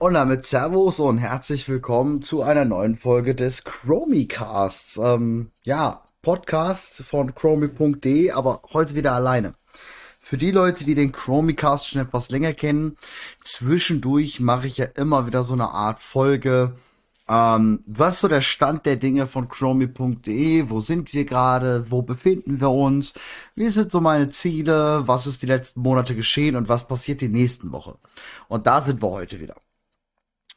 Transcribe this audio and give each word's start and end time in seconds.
Und 0.00 0.14
damit 0.14 0.46
Servus 0.46 1.00
und 1.00 1.18
herzlich 1.18 1.68
willkommen 1.68 2.22
zu 2.22 2.42
einer 2.42 2.64
neuen 2.64 2.96
Folge 2.96 3.34
des 3.34 3.64
Chromiecasts. 3.64 4.96
Ähm, 4.96 5.50
ja, 5.64 6.04
Podcast 6.22 7.02
von 7.02 7.34
chromie.de, 7.34 8.30
aber 8.30 8.62
heute 8.72 8.94
wieder 8.94 9.14
alleine. 9.14 9.54
Für 10.20 10.38
die 10.38 10.52
Leute, 10.52 10.84
die 10.84 10.94
den 10.94 11.10
Chromicast 11.10 11.88
schon 11.88 12.00
etwas 12.00 12.30
länger 12.30 12.52
kennen, 12.52 12.96
zwischendurch 13.42 14.38
mache 14.38 14.68
ich 14.68 14.76
ja 14.76 14.84
immer 14.84 15.26
wieder 15.26 15.42
so 15.42 15.54
eine 15.54 15.70
Art 15.70 15.98
Folge. 15.98 16.76
Ähm, 17.28 17.82
was 17.84 18.14
ist 18.14 18.20
so 18.20 18.28
der 18.28 18.40
Stand 18.40 18.86
der 18.86 18.94
Dinge 18.94 19.26
von 19.26 19.48
chromie.de? 19.48 20.70
Wo 20.70 20.80
sind 20.80 21.12
wir 21.12 21.24
gerade? 21.24 21.90
Wo 21.90 22.02
befinden 22.02 22.60
wir 22.60 22.70
uns? 22.70 23.14
Wie 23.56 23.68
sind 23.70 23.90
so 23.90 24.00
meine 24.00 24.28
Ziele? 24.28 25.02
Was 25.06 25.26
ist 25.26 25.42
die 25.42 25.46
letzten 25.46 25.80
Monate 25.80 26.14
geschehen 26.14 26.54
und 26.54 26.68
was 26.68 26.86
passiert 26.86 27.20
die 27.20 27.28
nächsten 27.28 27.72
Woche? 27.72 27.98
Und 28.46 28.68
da 28.68 28.80
sind 28.80 29.02
wir 29.02 29.10
heute 29.10 29.40
wieder. 29.40 29.56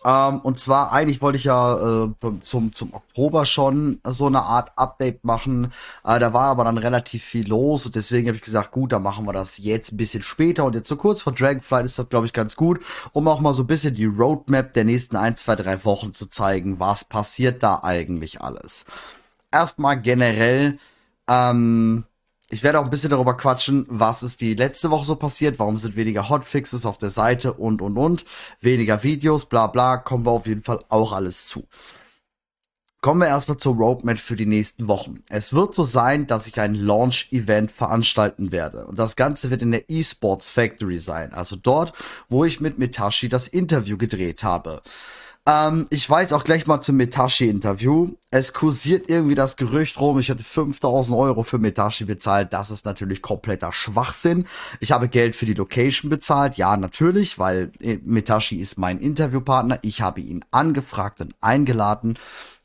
Ähm, 0.04 0.40
und 0.40 0.60
zwar, 0.60 0.92
eigentlich 0.92 1.22
wollte 1.22 1.38
ich 1.38 1.44
ja 1.44 2.06
äh, 2.06 2.10
zum, 2.44 2.74
zum 2.74 2.94
Oktober 2.94 3.46
schon 3.46 4.00
so 4.04 4.28
eine 4.28 4.42
Art 4.42 4.72
Update 4.76 5.24
machen. 5.24 5.72
Äh, 6.04 6.20
da 6.20 6.34
war 6.34 6.46
aber 6.46 6.64
dann 6.64 6.78
relativ 6.78 7.24
viel 7.24 7.48
los 7.48 7.86
und 7.86 7.96
deswegen 7.96 8.28
habe 8.28 8.38
ich 8.38 8.44
gesagt, 8.44 8.72
gut, 8.72 8.92
dann 8.92 9.04
machen 9.04 9.26
wir 9.26 9.34
das 9.34 9.58
jetzt 9.60 9.92
ein 9.92 9.98
bisschen 9.98 10.24
später. 10.24 10.66
Und 10.66 10.76
jetzt 10.76 10.88
so 10.88 10.96
kurz 10.96 11.22
vor 11.22 11.34
Dragonflight 11.34 11.86
ist 11.86 12.00
das, 12.00 12.10
glaube 12.10 12.26
ich, 12.26 12.34
ganz 12.34 12.56
gut, 12.56 12.80
um 13.14 13.28
auch 13.28 13.40
mal 13.40 13.54
so 13.54 13.64
ein 13.64 13.68
bisschen 13.68 13.94
die 13.94 14.06
Roadmap 14.06 14.74
der 14.74 14.86
nächsten 14.86 15.16
ein, 15.16 15.38
zwei, 15.38 15.56
drei 15.56 15.84
Wochen 15.86 16.14
zu 16.14 16.26
zeigen. 16.26 16.80
Was 16.80 17.04
passiert 17.06 17.62
da 17.62 17.82
eigentlich 17.84 18.42
alles? 18.42 18.86
Erstmal 19.52 20.02
generell, 20.02 20.80
ähm, 21.28 22.06
ich 22.52 22.64
werde 22.64 22.80
auch 22.80 22.84
ein 22.84 22.90
bisschen 22.90 23.10
darüber 23.10 23.36
quatschen, 23.36 23.86
was 23.90 24.24
ist 24.24 24.42
die 24.42 24.54
letzte 24.54 24.92
Woche 24.92 25.06
so 25.06 25.16
passiert, 25.16 25.58
warum 25.58 25.78
sind 25.78 25.96
weniger 25.96 26.30
Hotfixes 26.30 26.86
auf 26.86 26.98
der 26.98 27.10
Seite 27.10 27.54
und 27.54 27.82
und 27.82 27.98
und, 27.98 28.26
weniger 28.60 29.04
Videos, 29.04 29.46
bla 29.46 29.68
bla, 29.68 29.98
kommen 29.98 30.26
wir 30.26 30.32
auf 30.32 30.46
jeden 30.46 30.64
Fall 30.64 30.84
auch 30.90 31.14
alles 31.14 31.48
zu. 31.48 31.68
Kommen 33.00 33.22
wir 33.22 33.28
erstmal 33.28 33.58
zur 33.58 33.76
Roadmap 33.76 34.20
für 34.20 34.36
die 34.36 34.46
nächsten 34.46 34.88
Wochen. 34.88 35.24
Es 35.28 35.54
wird 35.54 35.74
so 35.74 35.84
sein, 35.84 36.28
dass 36.28 36.46
ich 36.46 36.60
ein 36.60 36.76
Launch-Event 36.76 37.72
veranstalten 37.72 38.52
werde. 38.52 38.86
Und 38.86 39.00
das 39.00 39.16
Ganze 39.16 39.50
wird 39.50 39.64
in 39.64 39.72
der 39.72 39.90
Esports 39.90 40.52
Factory 40.52 41.00
sein. 41.00 41.34
Also 41.34 41.56
dort, 41.56 41.94
wo 42.30 42.46
ich 42.46 42.60
mit 42.60 42.78
Mitashi 42.78 43.28
das 43.28 43.48
Interview 43.48 43.98
gedreht 43.98 44.44
habe. 44.44 44.84
Ähm, 45.48 45.88
ich 45.90 46.08
weiß 46.08 46.34
auch 46.34 46.44
gleich 46.44 46.68
mal 46.68 46.82
zum 46.82 46.98
Metashi-Interview. 46.98 48.14
Es 48.30 48.54
kursiert 48.54 49.10
irgendwie 49.10 49.34
das 49.34 49.58
Gerücht 49.58 50.00
rum, 50.00 50.20
ich 50.20 50.30
hätte 50.30 50.44
5000 50.44 51.18
Euro 51.18 51.44
für 51.44 51.58
Metashi 51.58 52.06
bezahlt. 52.06 52.54
Das 52.54 52.70
ist 52.70 52.86
natürlich 52.86 53.22
kompletter 53.22 53.74
Schwachsinn. 53.74 54.46
Ich 54.80 54.92
habe 54.92 55.08
Geld 55.08 55.36
für 55.36 55.48
die 55.48 55.56
Location 55.56 56.10
bezahlt. 56.10 56.56
Ja, 56.58 56.78
natürlich, 56.78 57.40
weil 57.40 57.72
äh, 57.80 57.98
Metashi 58.04 58.58
ist 58.58 58.78
mein 58.78 59.00
Interviewpartner. 59.00 59.80
Ich 59.82 60.02
habe 60.02 60.22
ihn 60.22 60.46
angefragt 60.52 61.22
und 61.22 61.34
eingeladen. 61.42 62.20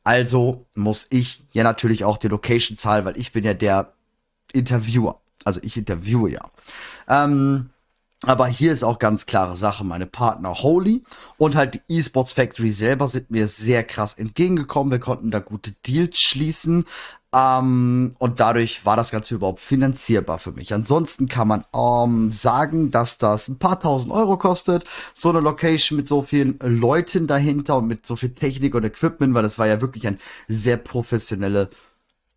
Also 0.05 0.66
muss 0.74 1.06
ich 1.11 1.44
ja 1.52 1.64
natürlich 1.64 2.05
auch 2.05 2.18
die 2.18 2.28
Location 2.28 2.77
zahlen, 2.78 3.05
weil 3.06 3.18
ich 3.18 3.33
bin 3.33 3.42
ja 3.44 3.55
der 3.55 3.94
Interviewer. 4.52 5.20
Also 5.44 5.61
ich 5.62 5.77
interviewe 5.77 6.30
ja. 6.30 6.50
Ähm, 7.08 7.70
aber 8.22 8.47
hier 8.47 8.72
ist 8.72 8.83
auch 8.83 8.98
ganz 8.98 9.27
klare 9.27 9.56
Sache, 9.56 9.84
meine 9.84 10.06
Partner 10.06 10.55
Holy 10.55 11.05
und 11.36 11.55
halt 11.55 11.75
die 11.89 11.98
Esports 11.98 12.33
Factory 12.33 12.70
selber 12.70 13.08
sind 13.08 13.31
mir 13.31 13.47
sehr 13.47 13.84
krass 13.84 14.14
entgegengekommen. 14.14 14.91
Wir 14.91 15.00
konnten 15.00 15.31
da 15.31 15.39
gute 15.39 15.73
Deals 15.86 16.19
schließen. 16.19 16.86
Ähm, 17.34 18.14
und 18.19 18.41
dadurch 18.41 18.86
war 18.86 18.97
das 18.97 19.11
Ganze 19.11 19.34
überhaupt 19.34 19.61
finanzierbar 19.61 20.39
für 20.39 20.53
mich. 20.53 20.73
Ansonsten 20.73 21.28
kann 21.28 21.48
man 21.48 21.64
ähm, 21.75 22.31
sagen, 22.31 22.91
dass 22.91 23.19
das 23.19 23.48
ein 23.48 23.58
paar 23.58 23.78
tausend 23.78 24.12
Euro 24.12 24.39
kostet. 24.39 24.84
So 25.12 25.28
eine 25.28 25.41
Location 25.41 25.97
mit 25.97 26.08
so 26.08 26.23
vielen 26.23 26.58
Leuten 26.62 27.27
dahinter 27.27 27.77
und 27.77 27.86
mit 27.86 28.06
so 28.06 28.17
viel 28.17 28.30
Technik 28.30 28.75
und 28.75 28.84
Equipment, 28.84 29.34
weil 29.34 29.42
das 29.42 29.58
war 29.58 29.67
ja 29.67 29.83
wirklich 29.83 30.06
eine 30.06 30.19
sehr 30.48 30.78
professionelle 30.78 31.69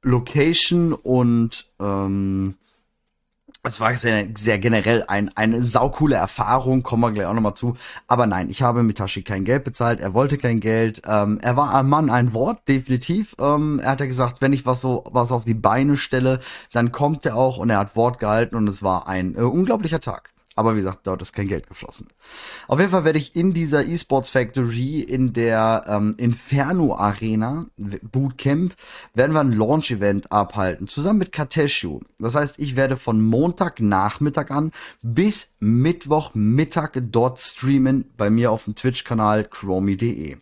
Location 0.02 0.92
und 0.94 1.70
ähm, 1.80 2.56
es 3.64 3.80
war 3.80 3.94
sehr, 3.96 4.28
sehr 4.38 4.58
generell 4.58 5.04
ein, 5.08 5.36
eine 5.36 5.64
saukoole 5.64 6.16
Erfahrung, 6.16 6.82
kommen 6.82 7.04
wir 7.04 7.12
gleich 7.12 7.26
auch 7.26 7.34
nochmal 7.34 7.56
zu. 7.56 7.76
Aber 8.08 8.26
nein, 8.26 8.50
ich 8.50 8.62
habe 8.62 8.84
Mitashi 8.84 9.22
kein 9.22 9.44
Geld 9.44 9.66
bezahlt, 9.66 10.00
er 10.00 10.14
wollte 10.14 10.38
kein 10.38 10.60
Geld. 10.62 11.02
Ähm, 11.06 11.40
er 11.42 11.58
war 11.58 11.74
ein 11.74 11.90
Mann, 11.90 12.10
ein 12.10 12.34
Wort, 12.34 12.68
definitiv. 12.68 13.36
Ähm, 13.40 13.80
er 13.84 13.92
hat 13.92 14.00
ja 14.00 14.06
gesagt, 14.06 14.42
wenn 14.42 14.54
ich 14.54 14.66
was 14.66 14.82
so 14.82 15.04
was 15.12 15.32
auf 15.32 15.44
die 15.44 15.54
Beine 15.54 15.98
stelle, 15.98 16.40
dann 16.72 16.92
kommt 16.92 17.26
er 17.26 17.36
auch 17.36 17.58
und 17.58 17.70
er 17.70 17.80
hat 17.80 17.96
Wort 17.96 18.20
gehalten 18.20 18.56
und 18.56 18.68
es 18.68 18.82
war 18.82 19.08
ein 19.08 19.36
äh, 19.36 19.42
unglaublicher 19.42 20.00
Tag. 20.00 20.34
Aber 20.60 20.76
wie 20.76 20.82
gesagt, 20.82 21.08
dort 21.08 21.22
ist 21.22 21.32
kein 21.32 21.48
Geld 21.48 21.70
geflossen. 21.70 22.08
Auf 22.68 22.80
jeden 22.80 22.92
Fall 22.92 23.06
werde 23.06 23.18
ich 23.18 23.34
in 23.34 23.54
dieser 23.54 23.88
Esports 23.88 24.30
Factory 24.30 25.00
in 25.00 25.32
der 25.32 25.86
ähm, 25.88 26.16
Inferno 26.18 26.98
Arena 26.98 27.66
Bootcamp 27.78 28.76
werden 29.14 29.32
wir 29.32 29.40
ein 29.40 29.54
Launch 29.54 29.90
Event 29.90 30.34
abhalten 30.34 30.90
zusammen 30.90 31.20
mit 31.20 31.32
Kateshu. 31.32 32.02
Das 32.20 32.36
heißt, 32.36 32.60
ich 32.60 32.76
werde 32.76 32.98
von 32.98 33.22
Montagnachmittag 33.22 34.52
an 34.52 34.74
bis 35.02 35.54
Mittwochmittag 35.62 36.92
dort 37.04 37.40
streamen 37.40 38.10
bei 38.18 38.30
mir 38.30 38.52
auf 38.52 38.66
dem 38.66 38.76
Twitch 38.76 39.06
Kanal 39.06 39.46
chromi.de. 39.46 40.36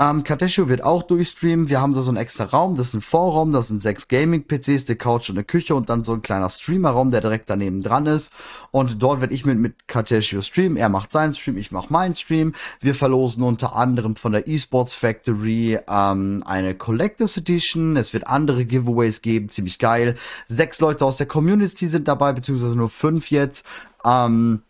Ähm, 0.00 0.22
Kateshu 0.22 0.68
wird 0.68 0.84
auch 0.84 1.02
durchstreamen. 1.02 1.68
Wir 1.68 1.80
haben 1.80 1.92
da 1.92 2.02
so 2.02 2.10
einen 2.10 2.18
extra 2.18 2.44
Raum. 2.44 2.76
Das 2.76 2.88
ist 2.88 2.94
ein 2.94 3.00
Vorraum. 3.00 3.52
Das 3.52 3.66
sind 3.66 3.82
sechs 3.82 4.06
Gaming-PCs, 4.06 4.86
eine 4.86 4.94
Couch 4.94 5.28
und 5.28 5.36
eine 5.36 5.44
Küche 5.44 5.74
und 5.74 5.88
dann 5.88 6.04
so 6.04 6.12
ein 6.12 6.22
kleiner 6.22 6.48
Streamer-Raum, 6.48 7.10
der 7.10 7.20
direkt 7.20 7.50
daneben 7.50 7.82
dran 7.82 8.06
ist. 8.06 8.32
Und 8.70 9.02
dort 9.02 9.20
werde 9.20 9.34
ich 9.34 9.44
mit, 9.44 9.58
mit 9.58 9.88
Kateshu 9.88 10.40
streamen. 10.40 10.76
Er 10.76 10.88
macht 10.88 11.10
seinen 11.10 11.34
Stream, 11.34 11.56
ich 11.56 11.72
mache 11.72 11.92
meinen 11.92 12.14
Stream. 12.14 12.54
Wir 12.80 12.94
verlosen 12.94 13.42
unter 13.42 13.74
anderem 13.74 14.14
von 14.14 14.30
der 14.30 14.46
Esports 14.46 14.94
Factory 14.94 15.80
ähm, 15.90 16.44
eine 16.46 16.76
Collectors 16.76 17.36
Edition. 17.36 17.96
Es 17.96 18.12
wird 18.12 18.28
andere 18.28 18.66
Giveaways 18.66 19.20
geben. 19.20 19.48
Ziemlich 19.48 19.80
geil. 19.80 20.14
Sechs 20.46 20.78
Leute 20.78 21.04
aus 21.04 21.16
der 21.16 21.26
Community 21.26 21.88
sind 21.88 22.06
dabei, 22.06 22.32
beziehungsweise 22.32 22.76
nur 22.76 22.88
fünf 22.88 23.32
jetzt. 23.32 23.66
Ähm, 24.04 24.62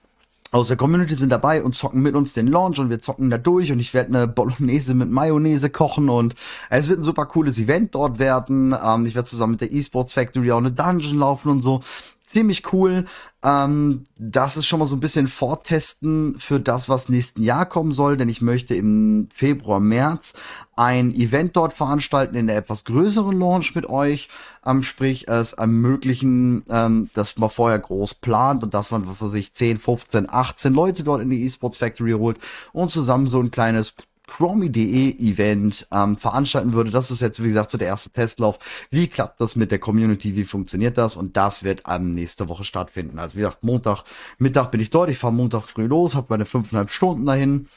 aus 0.50 0.68
der 0.68 0.76
Community 0.76 1.14
sind 1.14 1.30
dabei 1.30 1.62
und 1.62 1.74
zocken 1.74 2.00
mit 2.00 2.14
uns 2.14 2.32
den 2.32 2.46
Launch 2.46 2.78
und 2.78 2.88
wir 2.88 3.00
zocken 3.00 3.28
da 3.28 3.36
durch 3.36 3.70
und 3.70 3.80
ich 3.80 3.92
werde 3.92 4.16
eine 4.16 4.28
Bolognese 4.28 4.94
mit 4.94 5.10
Mayonnaise 5.10 5.68
kochen 5.68 6.08
und 6.08 6.34
es 6.70 6.88
wird 6.88 7.00
ein 7.00 7.04
super 7.04 7.26
cooles 7.26 7.58
Event 7.58 7.94
dort 7.94 8.18
werden. 8.18 8.74
Ähm, 8.82 9.06
ich 9.06 9.14
werde 9.14 9.28
zusammen 9.28 9.52
mit 9.52 9.60
der 9.60 9.72
Esports 9.72 10.14
Factory 10.14 10.50
auch 10.52 10.58
eine 10.58 10.72
Dungeon 10.72 11.18
laufen 11.18 11.50
und 11.50 11.62
so 11.62 11.80
ziemlich 12.28 12.72
cool. 12.72 13.06
Ähm, 13.42 14.06
das 14.16 14.56
ist 14.56 14.66
schon 14.66 14.80
mal 14.80 14.86
so 14.86 14.96
ein 14.96 15.00
bisschen 15.00 15.28
Vortesten 15.28 16.38
für 16.38 16.60
das, 16.60 16.88
was 16.88 17.08
nächsten 17.08 17.42
Jahr 17.42 17.66
kommen 17.66 17.92
soll, 17.92 18.16
denn 18.16 18.28
ich 18.28 18.42
möchte 18.42 18.74
im 18.74 19.28
Februar, 19.34 19.80
März 19.80 20.34
ein 20.76 21.14
Event 21.14 21.56
dort 21.56 21.74
veranstalten 21.74 22.36
in 22.36 22.46
der 22.46 22.56
etwas 22.56 22.84
größeren 22.84 23.38
Launch 23.38 23.74
mit 23.74 23.88
euch. 23.88 24.28
Ähm, 24.66 24.82
sprich, 24.82 25.28
es 25.28 25.54
ermöglichen, 25.54 26.64
ähm, 26.68 27.10
dass 27.14 27.36
man 27.38 27.50
vorher 27.50 27.78
groß 27.78 28.14
plant 28.14 28.62
und 28.62 28.74
dass 28.74 28.90
man 28.90 29.14
für 29.14 29.30
sich 29.30 29.54
10, 29.54 29.78
15, 29.78 30.30
18 30.30 30.72
Leute 30.72 31.04
dort 31.04 31.22
in 31.22 31.30
die 31.30 31.44
Esports 31.44 31.78
Factory 31.78 32.12
holt 32.12 32.38
und 32.72 32.90
zusammen 32.90 33.28
so 33.28 33.40
ein 33.40 33.50
kleines 33.50 33.94
Chromie.de 34.28 35.18
Event 35.18 35.88
ähm, 35.90 36.16
veranstalten 36.16 36.72
würde. 36.72 36.90
Das 36.90 37.10
ist 37.10 37.20
jetzt, 37.20 37.42
wie 37.42 37.48
gesagt, 37.48 37.72
so 37.72 37.78
der 37.78 37.88
erste 37.88 38.10
Testlauf. 38.10 38.58
Wie 38.90 39.08
klappt 39.08 39.40
das 39.40 39.56
mit 39.56 39.72
der 39.72 39.80
Community? 39.80 40.36
Wie 40.36 40.44
funktioniert 40.44 40.96
das? 40.96 41.16
Und 41.16 41.36
das 41.36 41.64
wird 41.64 41.82
ähm, 41.88 42.14
nächste 42.14 42.48
Woche 42.48 42.64
stattfinden. 42.64 43.18
Also 43.18 43.34
wie 43.34 43.40
gesagt, 43.40 43.64
Montag, 43.64 44.04
Mittag 44.38 44.70
bin 44.70 44.80
ich 44.80 44.90
dort. 44.90 45.10
Ich 45.10 45.18
fahre 45.18 45.32
Montag 45.32 45.64
früh 45.64 45.86
los, 45.86 46.14
habe 46.14 46.28
meine 46.30 46.46
fünfeinhalb 46.46 46.90
Stunden 46.90 47.26
dahin 47.26 47.68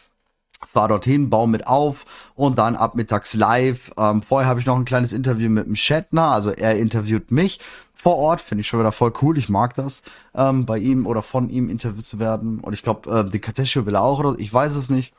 fahr 0.71 0.87
dorthin, 0.87 1.31
baue 1.31 1.47
mit 1.47 1.65
auf 1.65 2.05
und 2.35 2.59
dann 2.59 2.75
ab 2.75 2.93
mittags 2.93 3.33
live. 3.33 3.91
Ähm, 3.97 4.21
vorher 4.21 4.47
habe 4.47 4.59
ich 4.59 4.67
noch 4.67 4.77
ein 4.77 4.85
kleines 4.85 5.11
Interview 5.11 5.49
mit 5.49 5.65
dem 5.65 5.75
Shatner, 5.75 6.27
also 6.27 6.51
er 6.51 6.77
interviewt 6.77 7.31
mich 7.31 7.59
vor 8.01 8.17
Ort, 8.17 8.41
finde 8.41 8.61
ich 8.61 8.67
schon 8.67 8.79
wieder 8.79 8.91
voll 8.91 9.13
cool, 9.21 9.37
ich 9.37 9.47
mag 9.47 9.75
das, 9.75 10.01
ähm, 10.33 10.65
bei 10.65 10.79
ihm 10.79 11.05
oder 11.05 11.21
von 11.21 11.49
ihm 11.49 11.69
interviewt 11.69 12.07
zu 12.07 12.17
werden. 12.17 12.59
Und 12.59 12.73
ich 12.73 12.81
glaube, 12.81 13.09
äh, 13.11 13.29
die 13.29 13.39
Katesho 13.39 13.85
will 13.85 13.95
er 13.95 14.01
auch, 14.01 14.19
oder 14.19 14.39
ich 14.39 14.51
weiß 14.51 14.75
es 14.75 14.89
nicht. 14.89 15.13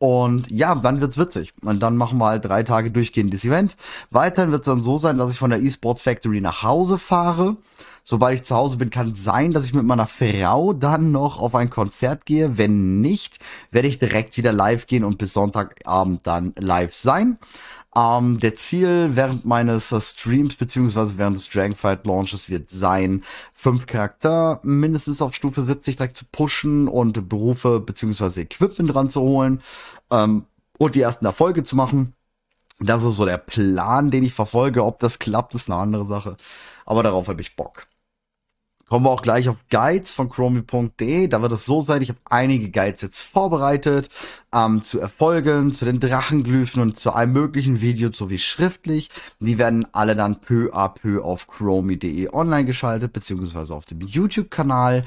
Und 0.00 0.50
ja, 0.50 0.74
dann 0.74 1.02
wird's 1.02 1.18
witzig. 1.18 1.52
Und 1.62 1.80
dann 1.80 1.98
machen 1.98 2.16
wir 2.16 2.24
halt 2.24 2.46
drei 2.46 2.62
Tage 2.62 2.90
durchgehendes 2.90 3.44
Event. 3.44 3.76
Weiterhin 4.10 4.50
wird's 4.50 4.64
dann 4.64 4.82
so 4.82 4.96
sein, 4.96 5.18
dass 5.18 5.30
ich 5.30 5.38
von 5.38 5.50
der 5.50 5.60
Esports 5.60 6.00
Factory 6.00 6.40
nach 6.40 6.62
Hause 6.62 6.96
fahre. 6.96 7.58
Sobald 8.02 8.34
ich 8.34 8.44
zu 8.44 8.56
Hause 8.56 8.78
bin, 8.78 8.88
kann 8.88 9.10
es 9.10 9.22
sein, 9.22 9.52
dass 9.52 9.66
ich 9.66 9.74
mit 9.74 9.84
meiner 9.84 10.06
Frau 10.06 10.72
dann 10.72 11.12
noch 11.12 11.38
auf 11.38 11.54
ein 11.54 11.68
Konzert 11.68 12.24
gehe. 12.24 12.56
Wenn 12.56 13.02
nicht, 13.02 13.40
werde 13.72 13.88
ich 13.88 13.98
direkt 13.98 14.38
wieder 14.38 14.52
live 14.52 14.86
gehen 14.86 15.04
und 15.04 15.18
bis 15.18 15.34
Sonntagabend 15.34 16.26
dann 16.26 16.54
live 16.58 16.94
sein. 16.94 17.36
Ähm, 17.96 18.38
der 18.38 18.54
Ziel 18.54 19.10
während 19.14 19.44
meines 19.44 19.90
uh, 19.90 20.00
Streams 20.00 20.54
beziehungsweise 20.54 21.18
während 21.18 21.36
des 21.36 21.48
Dragonfight 21.48 22.06
Launches 22.06 22.48
wird 22.48 22.70
sein, 22.70 23.24
fünf 23.52 23.86
Charakter 23.86 24.60
mindestens 24.62 25.20
auf 25.20 25.34
Stufe 25.34 25.62
70 25.62 25.96
direkt 25.96 26.16
zu 26.16 26.24
pushen 26.30 26.86
und 26.86 27.28
Berufe 27.28 27.80
beziehungsweise 27.80 28.42
Equipment 28.42 28.94
dran 28.94 29.10
zu 29.10 29.20
holen 29.22 29.60
ähm, 30.10 30.44
und 30.78 30.94
die 30.94 31.00
ersten 31.00 31.24
Erfolge 31.24 31.64
zu 31.64 31.74
machen. 31.74 32.14
Das 32.78 33.02
ist 33.02 33.16
so 33.16 33.26
der 33.26 33.38
Plan, 33.38 34.10
den 34.10 34.24
ich 34.24 34.32
verfolge. 34.32 34.84
Ob 34.84 35.00
das 35.00 35.18
klappt, 35.18 35.54
ist 35.54 35.68
eine 35.68 35.80
andere 35.80 36.06
Sache. 36.06 36.36
Aber 36.86 37.02
darauf 37.02 37.28
habe 37.28 37.40
ich 37.42 37.56
Bock. 37.56 37.86
Kommen 38.90 39.04
wir 39.04 39.10
auch 39.10 39.22
gleich 39.22 39.48
auf 39.48 39.56
Guides 39.70 40.10
von 40.10 40.28
chromi.de. 40.28 41.28
Da 41.28 41.42
wird 41.42 41.52
es 41.52 41.64
so 41.64 41.80
sein, 41.80 42.02
ich 42.02 42.08
habe 42.08 42.18
einige 42.24 42.70
Guides 42.70 43.02
jetzt 43.02 43.20
vorbereitet 43.20 44.08
ähm, 44.52 44.82
zu 44.82 44.98
Erfolgen, 44.98 45.72
zu 45.72 45.84
den 45.84 46.00
Drachenglyphen 46.00 46.82
und 46.82 46.98
zu 46.98 47.14
einem 47.14 47.32
möglichen 47.32 47.80
Video 47.80 48.10
sowie 48.12 48.40
schriftlich. 48.40 49.10
Die 49.38 49.58
werden 49.58 49.86
alle 49.92 50.16
dann 50.16 50.40
peu 50.40 50.74
à 50.74 50.92
peu 50.92 51.22
auf 51.22 51.46
chromi.de 51.46 52.30
online 52.32 52.64
geschaltet, 52.64 53.12
beziehungsweise 53.12 53.76
auf 53.76 53.86
dem 53.86 54.00
YouTube-Kanal. 54.00 55.04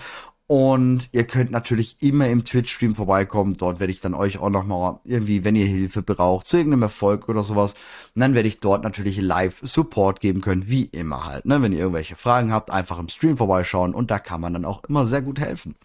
Und 0.47 1.07
ihr 1.13 1.25
könnt 1.25 1.51
natürlich 1.51 2.01
immer 2.01 2.27
im 2.27 2.43
Twitch-Stream 2.43 2.95
vorbeikommen. 2.95 3.55
Dort 3.57 3.79
werde 3.79 3.91
ich 3.91 4.01
dann 4.01 4.13
euch 4.13 4.39
auch 4.39 4.49
nochmal 4.49 4.99
irgendwie, 5.05 5.43
wenn 5.45 5.55
ihr 5.55 5.65
Hilfe 5.65 6.01
braucht, 6.01 6.47
zu 6.47 6.57
irgendeinem 6.57 6.83
Erfolg 6.83 7.29
oder 7.29 7.43
sowas, 7.43 7.75
dann 8.13 8.33
werde 8.33 8.49
ich 8.49 8.59
dort 8.59 8.83
natürlich 8.83 9.21
live 9.21 9.59
Support 9.61 10.19
geben 10.19 10.41
können, 10.41 10.67
wie 10.67 10.83
immer 10.83 11.23
halt. 11.25 11.45
Ne? 11.45 11.61
Wenn 11.61 11.71
ihr 11.71 11.79
irgendwelche 11.79 12.17
Fragen 12.17 12.51
habt, 12.51 12.71
einfach 12.71 12.99
im 12.99 13.09
Stream 13.09 13.37
vorbeischauen 13.37 13.95
und 13.95 14.11
da 14.11 14.19
kann 14.19 14.41
man 14.41 14.53
dann 14.53 14.65
auch 14.65 14.83
immer 14.83 15.07
sehr 15.07 15.21
gut 15.21 15.39
helfen. 15.39 15.75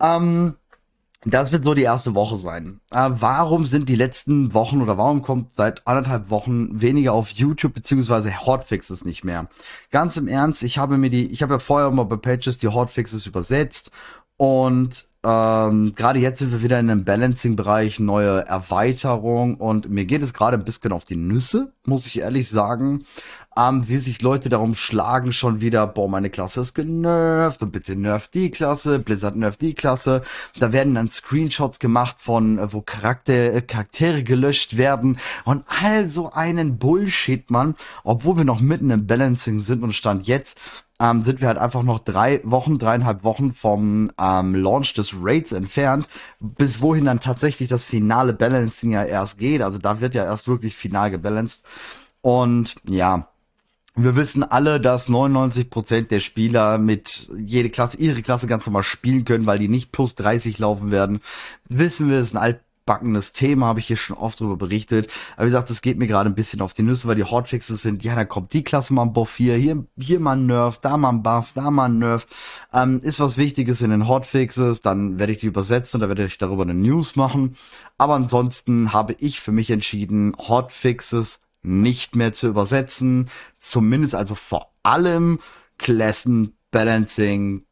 Ähm, 0.00 0.54
das 1.24 1.50
wird 1.50 1.64
so 1.64 1.74
die 1.74 1.82
erste 1.82 2.14
Woche 2.14 2.36
sein. 2.36 2.80
Äh, 2.92 3.10
warum 3.10 3.66
sind 3.66 3.88
die 3.88 3.96
letzten 3.96 4.54
Wochen 4.54 4.80
oder 4.80 4.98
warum 4.98 5.22
kommt 5.22 5.54
seit 5.54 5.86
anderthalb 5.86 6.30
Wochen 6.30 6.80
weniger 6.80 7.12
auf 7.12 7.30
YouTube 7.30 7.74
beziehungsweise 7.74 8.46
Hotfixes 8.46 9.04
nicht 9.04 9.24
mehr? 9.24 9.48
Ganz 9.90 10.16
im 10.16 10.28
Ernst, 10.28 10.62
ich 10.62 10.78
habe 10.78 10.98
mir 10.98 11.10
die, 11.10 11.26
ich 11.26 11.42
habe 11.42 11.54
ja 11.54 11.58
vorher 11.58 11.90
mal 11.90 12.04
bei 12.04 12.16
Pages 12.16 12.58
die 12.58 12.68
Hotfixes 12.68 13.26
übersetzt 13.26 13.90
und 14.36 15.06
ähm, 15.24 15.94
gerade 15.96 16.20
jetzt 16.20 16.38
sind 16.38 16.52
wir 16.52 16.62
wieder 16.62 16.78
in 16.78 16.88
einem 16.88 17.04
Balancing-Bereich, 17.04 17.98
neue 17.98 18.46
Erweiterung 18.46 19.56
und 19.56 19.88
mir 19.88 20.04
geht 20.04 20.22
es 20.22 20.32
gerade 20.32 20.56
ein 20.56 20.64
bisschen 20.64 20.92
auf 20.92 21.04
die 21.04 21.16
Nüsse, 21.16 21.72
muss 21.84 22.06
ich 22.06 22.20
ehrlich 22.20 22.48
sagen 22.48 23.04
ähm, 23.58 23.88
wie 23.88 23.98
sich 23.98 24.22
Leute 24.22 24.48
darum 24.48 24.74
schlagen, 24.74 25.32
schon 25.32 25.60
wieder, 25.60 25.86
boah, 25.86 26.08
meine 26.08 26.30
Klasse 26.30 26.60
ist 26.60 26.74
genervt 26.74 27.62
und 27.62 27.72
bitte 27.72 27.96
nervt 27.96 28.34
die 28.34 28.50
Klasse, 28.50 28.98
Blizzard 28.98 29.36
nervt 29.36 29.62
die 29.62 29.74
Klasse. 29.74 30.22
Da 30.58 30.72
werden 30.72 30.94
dann 30.94 31.10
Screenshots 31.10 31.78
gemacht 31.78 32.16
von, 32.18 32.58
äh, 32.58 32.72
wo 32.72 32.80
Charakter, 32.80 33.54
äh, 33.54 33.62
Charaktere 33.62 34.22
gelöscht 34.22 34.76
werden 34.76 35.18
und 35.44 35.64
all 35.82 36.08
so 36.08 36.30
einen 36.32 36.78
Bullshit, 36.78 37.50
man. 37.50 37.74
Obwohl 38.04 38.36
wir 38.38 38.44
noch 38.44 38.60
mitten 38.60 38.90
im 38.90 39.06
Balancing 39.06 39.60
sind 39.60 39.82
und 39.82 39.94
Stand 39.94 40.26
jetzt 40.26 40.58
ähm, 41.00 41.22
sind 41.22 41.40
wir 41.40 41.48
halt 41.48 41.58
einfach 41.58 41.82
noch 41.82 41.98
drei 41.98 42.40
Wochen, 42.44 42.78
dreieinhalb 42.78 43.22
Wochen 43.22 43.52
vom 43.52 44.10
ähm, 44.18 44.54
Launch 44.54 44.94
des 44.94 45.14
Raids 45.18 45.52
entfernt, 45.52 46.08
bis 46.40 46.80
wohin 46.80 47.04
dann 47.04 47.20
tatsächlich 47.20 47.68
das 47.68 47.84
finale 47.84 48.32
Balancing 48.32 48.90
ja 48.90 49.04
erst 49.04 49.38
geht. 49.38 49.62
Also 49.62 49.78
da 49.78 50.00
wird 50.00 50.14
ja 50.14 50.24
erst 50.24 50.48
wirklich 50.48 50.74
final 50.76 51.10
gebalanced. 51.10 51.62
Und 52.22 52.76
ja, 52.84 53.28
wir 53.96 54.14
wissen 54.14 54.42
alle, 54.42 54.78
dass 54.78 55.08
99% 55.08 56.08
der 56.08 56.20
Spieler 56.20 56.76
mit 56.76 57.30
jede 57.34 57.70
Klasse, 57.70 57.96
ihre 57.96 58.20
Klasse 58.20 58.46
ganz 58.46 58.66
normal 58.66 58.82
spielen 58.82 59.24
können, 59.24 59.46
weil 59.46 59.58
die 59.58 59.68
nicht 59.68 59.90
plus 59.90 60.14
30 60.16 60.58
laufen 60.58 60.90
werden. 60.90 61.20
Wissen 61.70 62.10
wir, 62.10 62.18
es 62.18 62.28
ist 62.28 62.36
ein 62.36 62.42
altbackenes 62.42 63.32
Thema, 63.32 63.66
habe 63.66 63.80
ich 63.80 63.86
hier 63.86 63.96
schon 63.96 64.18
oft 64.18 64.38
drüber 64.38 64.58
berichtet. 64.58 65.10
Aber 65.36 65.44
wie 65.44 65.48
gesagt, 65.48 65.70
es 65.70 65.80
geht 65.80 65.96
mir 65.96 66.06
gerade 66.06 66.28
ein 66.28 66.34
bisschen 66.34 66.60
auf 66.60 66.74
die 66.74 66.82
Nüsse, 66.82 67.08
weil 67.08 67.16
die 67.16 67.24
Hotfixes 67.24 67.80
sind, 67.80 68.04
ja, 68.04 68.14
da 68.14 68.26
kommt 68.26 68.52
die 68.52 68.62
Klasse 68.62 68.92
mal 68.92 69.02
ein 69.02 69.14
Buff 69.14 69.34
hier, 69.36 69.56
hier, 69.56 69.86
hier 69.98 70.20
mal 70.20 70.36
ein 70.36 70.44
Nerf, 70.44 70.78
da 70.78 70.98
mal 70.98 71.08
ein 71.08 71.22
Buff, 71.22 71.52
da 71.54 71.70
mal 71.70 71.86
ein 71.86 71.98
Nerf. 71.98 72.26
Ähm, 72.74 73.00
ist 73.02 73.18
was 73.18 73.38
Wichtiges 73.38 73.80
in 73.80 73.90
den 73.90 74.08
Hotfixes, 74.08 74.82
dann 74.82 75.18
werde 75.18 75.32
ich 75.32 75.38
die 75.38 75.46
übersetzen 75.46 75.96
und 75.96 76.02
da 76.02 76.08
werde 76.08 76.26
ich 76.26 76.36
darüber 76.36 76.64
eine 76.64 76.74
News 76.74 77.16
machen. 77.16 77.56
Aber 77.96 78.14
ansonsten 78.14 78.92
habe 78.92 79.14
ich 79.18 79.40
für 79.40 79.52
mich 79.52 79.70
entschieden, 79.70 80.36
Hotfixes 80.36 81.40
nicht 81.62 82.16
mehr 82.16 82.32
zu 82.32 82.48
übersetzen. 82.48 83.28
Zumindest 83.58 84.14
also 84.14 84.34
vor 84.34 84.72
allem 84.82 85.40
Klassen, 85.78 86.56
Balancing, 86.70 87.66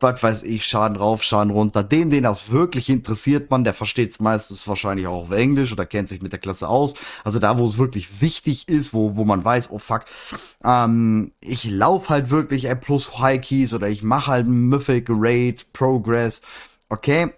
was 0.00 0.22
weiß 0.22 0.42
ich, 0.44 0.64
Schaden 0.64 0.96
drauf, 0.96 1.22
Schaden 1.22 1.50
runter. 1.50 1.82
Den, 1.82 2.10
den 2.10 2.22
das 2.22 2.50
wirklich 2.50 2.88
interessiert, 2.88 3.50
man, 3.50 3.64
der 3.64 3.74
versteht 3.74 4.12
es 4.12 4.20
meistens 4.20 4.66
wahrscheinlich 4.68 5.06
auch 5.06 5.22
auf 5.24 5.30
Englisch 5.32 5.72
oder 5.72 5.86
kennt 5.86 6.08
sich 6.08 6.22
mit 6.22 6.32
der 6.32 6.38
Klasse 6.38 6.68
aus. 6.68 6.94
Also 7.24 7.38
da, 7.38 7.58
wo 7.58 7.66
es 7.66 7.78
wirklich 7.78 8.20
wichtig 8.20 8.68
ist, 8.68 8.94
wo, 8.94 9.16
wo 9.16 9.24
man 9.24 9.44
weiß, 9.44 9.70
oh 9.70 9.78
fuck, 9.78 10.04
ähm, 10.64 11.32
ich 11.40 11.64
lauf 11.64 12.10
halt 12.10 12.30
wirklich 12.30 12.68
Plus 12.80 13.18
High 13.18 13.40
Keys 13.40 13.74
oder 13.74 13.88
ich 13.88 14.02
mache 14.02 14.30
halt 14.30 14.46
Mythic, 14.46 15.06
Raid, 15.08 15.72
Progress. 15.72 16.42
Okay, 16.88 17.32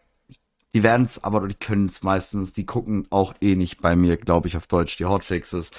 die 0.75 0.83
werden 0.83 1.05
es, 1.05 1.23
aber 1.23 1.47
die 1.49 1.55
können 1.55 1.87
es 1.87 2.03
meistens. 2.03 2.53
Die 2.53 2.67
gucken 2.67 3.07
auch 3.11 3.35
eh 3.41 3.57
nicht 3.57 3.81
bei 3.81 3.97
mir, 3.97 4.17
glaube 4.17 4.49
ich, 4.49 4.57
auf 4.57 4.67
Deutsch, 4.67 4.97
die 4.97 5.07
Hotfixes. 5.07 5.71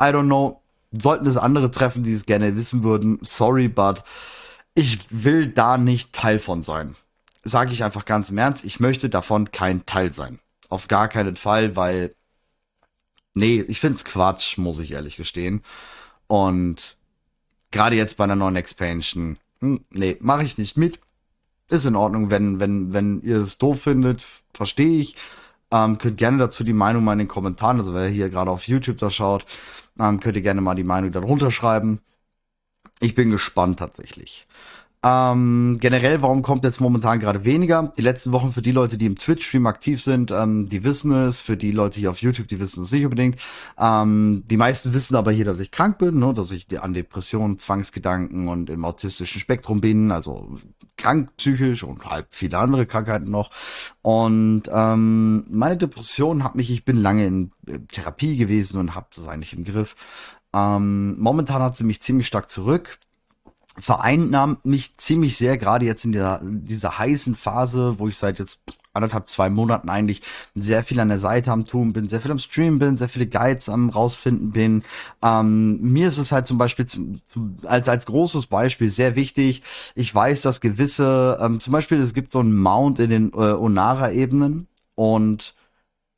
I 0.00 0.04
don't 0.04 0.24
know. 0.24 0.60
Sollten 0.92 1.26
es 1.26 1.36
andere 1.36 1.70
treffen, 1.70 2.02
die 2.02 2.12
es 2.12 2.26
gerne 2.26 2.56
wissen 2.56 2.82
würden, 2.82 3.20
sorry, 3.22 3.68
but 3.68 4.02
ich 4.74 4.98
will 5.10 5.46
da 5.46 5.78
nicht 5.78 6.12
Teil 6.12 6.40
von 6.40 6.64
sein. 6.64 6.96
Sage 7.44 7.72
ich 7.72 7.84
einfach 7.84 8.04
ganz 8.04 8.30
im 8.30 8.38
Ernst, 8.38 8.64
ich 8.64 8.80
möchte 8.80 9.08
davon 9.08 9.52
kein 9.52 9.86
Teil 9.86 10.12
sein. 10.12 10.40
Auf 10.68 10.88
gar 10.88 11.06
keinen 11.08 11.36
Fall, 11.36 11.76
weil, 11.76 12.14
nee, 13.34 13.60
ich 13.60 13.78
find's 13.78 14.04
Quatsch, 14.04 14.58
muss 14.58 14.80
ich 14.80 14.92
ehrlich 14.92 15.16
gestehen. 15.16 15.62
Und 16.26 16.96
gerade 17.70 17.94
jetzt 17.94 18.16
bei 18.16 18.24
einer 18.24 18.36
neuen 18.36 18.56
Expansion, 18.56 19.38
hm, 19.60 19.84
nee, 19.90 20.16
mache 20.20 20.42
ich 20.44 20.58
nicht 20.58 20.76
mit 20.76 20.98
ist 21.70 21.84
in 21.84 21.96
Ordnung, 21.96 22.30
wenn, 22.30 22.60
wenn, 22.60 22.92
wenn 22.92 23.22
ihr 23.22 23.38
es 23.38 23.58
doof 23.58 23.82
findet, 23.82 24.26
verstehe 24.54 25.00
ich. 25.00 25.16
Ähm, 25.72 25.98
könnt 25.98 26.18
gerne 26.18 26.38
dazu 26.38 26.64
die 26.64 26.72
Meinung 26.72 27.04
mal 27.04 27.12
in 27.12 27.20
den 27.20 27.28
Kommentaren, 27.28 27.78
also 27.78 27.94
wer 27.94 28.08
hier 28.08 28.28
gerade 28.28 28.50
auf 28.50 28.66
YouTube 28.66 28.98
da 28.98 29.10
schaut, 29.10 29.46
ähm, 30.00 30.18
könnt 30.18 30.36
ihr 30.36 30.42
gerne 30.42 30.60
mal 30.60 30.74
die 30.74 30.82
Meinung 30.82 31.12
darunter 31.12 31.50
schreiben. 31.50 32.00
Ich 32.98 33.14
bin 33.14 33.30
gespannt 33.30 33.78
tatsächlich. 33.78 34.46
Ähm, 35.02 35.78
generell, 35.80 36.20
warum 36.20 36.42
kommt 36.42 36.62
jetzt 36.62 36.78
momentan 36.78 37.20
gerade 37.20 37.46
weniger? 37.46 37.94
Die 37.96 38.02
letzten 38.02 38.32
Wochen 38.32 38.52
für 38.52 38.60
die 38.60 38.72
Leute, 38.72 38.98
die 38.98 39.06
im 39.06 39.16
Twitch-Stream 39.16 39.66
aktiv 39.66 40.02
sind, 40.02 40.30
ähm, 40.30 40.68
die 40.68 40.84
wissen 40.84 41.10
es. 41.12 41.40
Für 41.40 41.56
die 41.56 41.72
Leute 41.72 41.98
hier 41.98 42.10
auf 42.10 42.20
YouTube, 42.20 42.48
die 42.48 42.60
wissen 42.60 42.82
es 42.82 42.92
nicht 42.92 43.04
unbedingt. 43.04 43.40
Ähm, 43.78 44.44
die 44.46 44.58
meisten 44.58 44.92
wissen 44.92 45.16
aber 45.16 45.32
hier, 45.32 45.46
dass 45.46 45.58
ich 45.58 45.70
krank 45.70 45.96
bin, 45.96 46.18
ne? 46.18 46.34
dass 46.34 46.50
ich 46.50 46.66
an 46.78 46.92
Depressionen, 46.92 47.56
Zwangsgedanken 47.56 48.48
und 48.48 48.68
im 48.68 48.84
autistischen 48.84 49.40
Spektrum 49.40 49.80
bin, 49.80 50.10
also 50.10 50.58
krank 50.98 51.34
psychisch 51.38 51.82
und 51.82 52.04
halt 52.04 52.26
viele 52.28 52.58
andere 52.58 52.84
Krankheiten 52.84 53.30
noch. 53.30 53.50
Und 54.02 54.64
ähm, 54.70 55.46
meine 55.48 55.78
Depression 55.78 56.44
hat 56.44 56.56
mich, 56.56 56.70
ich 56.70 56.84
bin 56.84 56.98
lange 56.98 57.24
in 57.24 57.52
äh, 57.66 57.78
Therapie 57.90 58.36
gewesen 58.36 58.78
und 58.78 58.94
habe 58.94 59.06
das 59.16 59.26
eigentlich 59.26 59.54
im 59.54 59.64
Griff. 59.64 59.96
Ähm, 60.54 61.18
momentan 61.18 61.62
hat 61.62 61.78
sie 61.78 61.84
mich 61.84 62.02
ziemlich 62.02 62.26
stark 62.26 62.50
zurück 62.50 62.98
vereinnahmt 63.80 64.64
mich 64.66 64.96
ziemlich 64.96 65.36
sehr, 65.36 65.58
gerade 65.58 65.84
jetzt 65.84 66.04
in 66.04 66.12
dieser, 66.12 66.40
dieser 66.42 66.98
heißen 66.98 67.36
Phase, 67.36 67.98
wo 67.98 68.08
ich 68.08 68.16
seit 68.16 68.38
jetzt 68.38 68.60
anderthalb, 68.92 69.28
zwei 69.28 69.50
Monaten 69.50 69.88
eigentlich 69.88 70.22
sehr 70.54 70.82
viel 70.82 70.98
an 71.00 71.08
der 71.08 71.18
Seite 71.18 71.52
am 71.52 71.64
tun 71.64 71.92
bin, 71.92 72.08
sehr 72.08 72.20
viel 72.20 72.30
am 72.30 72.38
Stream 72.38 72.78
bin, 72.78 72.96
sehr 72.96 73.08
viele 73.08 73.26
Guides 73.26 73.68
am 73.68 73.88
rausfinden 73.88 74.50
bin. 74.50 74.82
Ähm, 75.22 75.80
mir 75.80 76.08
ist 76.08 76.18
es 76.18 76.32
halt 76.32 76.46
zum 76.46 76.58
Beispiel 76.58 76.86
zu, 76.86 77.20
zu, 77.28 77.56
als, 77.64 77.88
als 77.88 78.06
großes 78.06 78.46
Beispiel 78.46 78.90
sehr 78.90 79.14
wichtig. 79.14 79.62
Ich 79.94 80.12
weiß, 80.14 80.42
dass 80.42 80.60
gewisse, 80.60 81.38
ähm, 81.40 81.60
zum 81.60 81.72
Beispiel 81.72 82.00
es 82.00 82.14
gibt 82.14 82.32
so 82.32 82.40
einen 82.40 82.56
Mount 82.56 82.98
in 82.98 83.10
den 83.10 83.32
äh, 83.32 83.36
Onara-Ebenen 83.36 84.66
und 84.96 85.54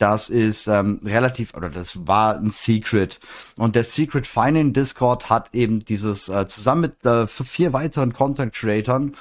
das 0.02 0.28
ist 0.28 0.66
ähm, 0.66 0.99
relativ, 1.04 1.54
oder 1.54 1.71
das 1.71 2.09
war 2.09 2.37
ein 2.37 2.50
Secret. 2.50 3.21
Und 3.56 3.76
der 3.76 3.85
Secret 3.85 4.26
Finding 4.26 4.73
Discord 4.73 5.30
hat 5.30 5.50
eben 5.52 5.85
dieses 5.85 6.28
äh, 6.28 6.47
zusammen 6.49 6.80
mit 6.80 7.06
äh, 7.06 7.28
vier 7.28 7.73
weiteren 7.73 8.12
Content 8.12 8.52
Creatern 8.52 9.14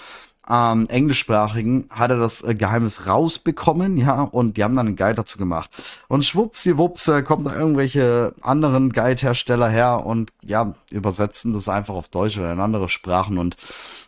ähm, 0.50 0.88
englischsprachigen 0.89 1.88
hat 1.91 2.09
er 2.11 2.17
das 2.17 2.43
äh, 2.43 2.55
Geheimnis 2.55 3.05
rausbekommen, 3.05 3.97
ja, 3.97 4.21
und 4.21 4.57
die 4.57 4.63
haben 4.63 4.75
dann 4.75 4.88
einen 4.88 4.95
Guide 4.95 5.15
dazu 5.15 5.38
gemacht. 5.38 5.69
Und 6.07 6.25
schwuppsiwupps 6.25 7.07
äh, 7.09 7.21
kommen 7.21 7.45
da 7.45 7.55
irgendwelche 7.55 8.33
anderen 8.41 8.91
Guide-Hersteller 8.91 9.69
her 9.69 10.05
und 10.05 10.33
ja, 10.43 10.73
übersetzen 10.89 11.53
das 11.53 11.69
einfach 11.69 11.93
auf 11.93 12.09
Deutsch 12.09 12.38
oder 12.38 12.51
in 12.51 12.59
andere 12.59 12.89
Sprachen 12.89 13.38
und 13.38 13.55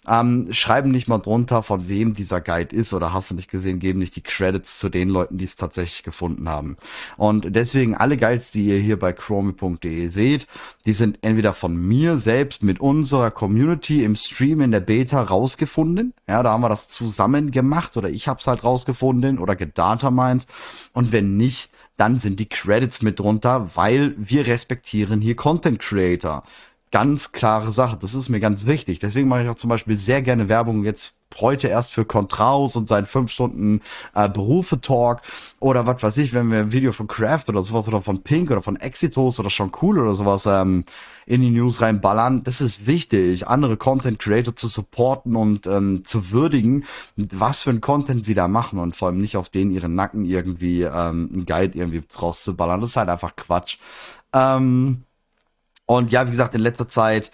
ähm, 0.07 0.47
schreiben 0.51 0.91
nicht 0.91 1.07
mal 1.07 1.19
drunter, 1.19 1.63
von 1.63 1.87
wem 1.87 2.13
dieser 2.13 2.41
Guide 2.41 2.75
ist 2.75 2.93
oder 2.93 3.13
hast 3.13 3.31
du 3.31 3.35
nicht 3.35 3.49
gesehen, 3.49 3.79
geben 3.79 3.99
nicht 3.99 4.15
die 4.15 4.21
Credits 4.21 4.79
zu 4.79 4.89
den 4.89 5.09
Leuten, 5.09 5.37
die 5.37 5.45
es 5.45 5.55
tatsächlich 5.55 6.03
gefunden 6.03 6.49
haben. 6.49 6.77
Und 7.17 7.55
deswegen 7.55 7.95
alle 7.95 8.17
Guides, 8.17 8.51
die 8.51 8.65
ihr 8.65 8.79
hier 8.79 8.99
bei 8.99 9.13
chromie.de 9.13 10.07
seht, 10.07 10.47
die 10.85 10.93
sind 10.93 11.19
entweder 11.21 11.53
von 11.53 11.75
mir 11.75 12.17
selbst 12.17 12.63
mit 12.63 12.79
unserer 12.79 13.31
Community 13.31 14.03
im 14.03 14.15
Stream 14.15 14.61
in 14.61 14.71
der 14.71 14.81
Beta 14.81 15.21
rausgefunden. 15.21 16.13
Ja, 16.27 16.43
da 16.43 16.51
haben 16.51 16.61
wir 16.61 16.69
das 16.69 16.89
zusammen 16.89 17.51
gemacht 17.51 17.95
oder 17.97 18.09
ich 18.09 18.27
hab's 18.27 18.47
halt 18.47 18.63
rausgefunden 18.63 19.39
oder 19.39 19.55
gedatermined. 19.55 20.47
Und 20.93 21.11
wenn 21.11 21.37
nicht, 21.37 21.71
dann 21.97 22.17
sind 22.19 22.39
die 22.39 22.49
Credits 22.49 23.01
mit 23.01 23.19
drunter, 23.19 23.69
weil 23.75 24.15
wir 24.17 24.47
respektieren 24.47 25.21
hier 25.21 25.35
Content 25.35 25.79
Creator 25.79 26.43
ganz 26.93 27.31
klare 27.31 27.71
Sache. 27.71 27.97
Das 27.99 28.13
ist 28.13 28.29
mir 28.29 28.39
ganz 28.39 28.67
wichtig. 28.67 28.99
Deswegen 28.99 29.27
mache 29.27 29.41
ich 29.41 29.49
auch 29.49 29.55
zum 29.55 29.69
Beispiel 29.71 29.97
sehr 29.97 30.21
gerne 30.21 30.47
Werbung 30.47 30.83
jetzt 30.83 31.15
heute 31.41 31.67
erst 31.67 31.91
für 31.91 32.05
Contraus 32.05 32.75
und 32.75 32.87
seinen 32.87 33.07
5 33.07 33.31
Stunden 33.31 33.81
äh, 34.13 34.29
Berufe-Talk 34.29 35.23
oder 35.59 35.87
was 35.87 36.03
weiß 36.03 36.17
ich, 36.17 36.33
wenn 36.33 36.51
wir 36.51 36.59
ein 36.59 36.71
Video 36.71 36.91
von 36.91 37.07
Craft 37.07 37.45
oder 37.47 37.63
sowas 37.63 37.87
oder 37.87 38.03
von 38.03 38.21
Pink 38.21 38.51
oder 38.51 38.61
von 38.61 38.75
Exitos 38.75 39.39
oder 39.39 39.49
schon 39.49 39.71
cool 39.81 39.97
oder 39.97 40.13
sowas 40.13 40.45
ähm, 40.45 40.83
in 41.25 41.41
die 41.41 41.49
News 41.49 41.81
reinballern. 41.81 42.43
Das 42.43 42.61
ist 42.61 42.85
wichtig, 42.85 43.47
andere 43.47 43.75
Content 43.75 44.19
Creator 44.19 44.55
zu 44.55 44.67
supporten 44.67 45.35
und 45.35 45.65
ähm, 45.65 46.05
zu 46.05 46.29
würdigen, 46.29 46.85
was 47.15 47.63
für 47.63 47.71
ein 47.71 47.81
Content 47.81 48.23
sie 48.23 48.35
da 48.35 48.47
machen 48.47 48.77
und 48.77 48.95
vor 48.95 49.07
allem 49.07 49.19
nicht 49.19 49.35
auf 49.35 49.49
denen 49.49 49.71
ihren 49.71 49.95
Nacken 49.95 50.25
irgendwie 50.25 50.83
ähm, 50.83 51.27
einen 51.33 51.45
Guide 51.47 51.75
irgendwie 51.75 52.03
rauszuballern. 52.21 52.81
Das 52.81 52.91
ist 52.91 52.97
halt 52.97 53.09
einfach 53.09 53.35
Quatsch. 53.35 53.79
Ähm, 54.31 55.05
und 55.85 56.11
ja, 56.11 56.25
wie 56.25 56.31
gesagt, 56.31 56.55
in 56.55 56.61
letzter 56.61 56.87
Zeit, 56.87 57.31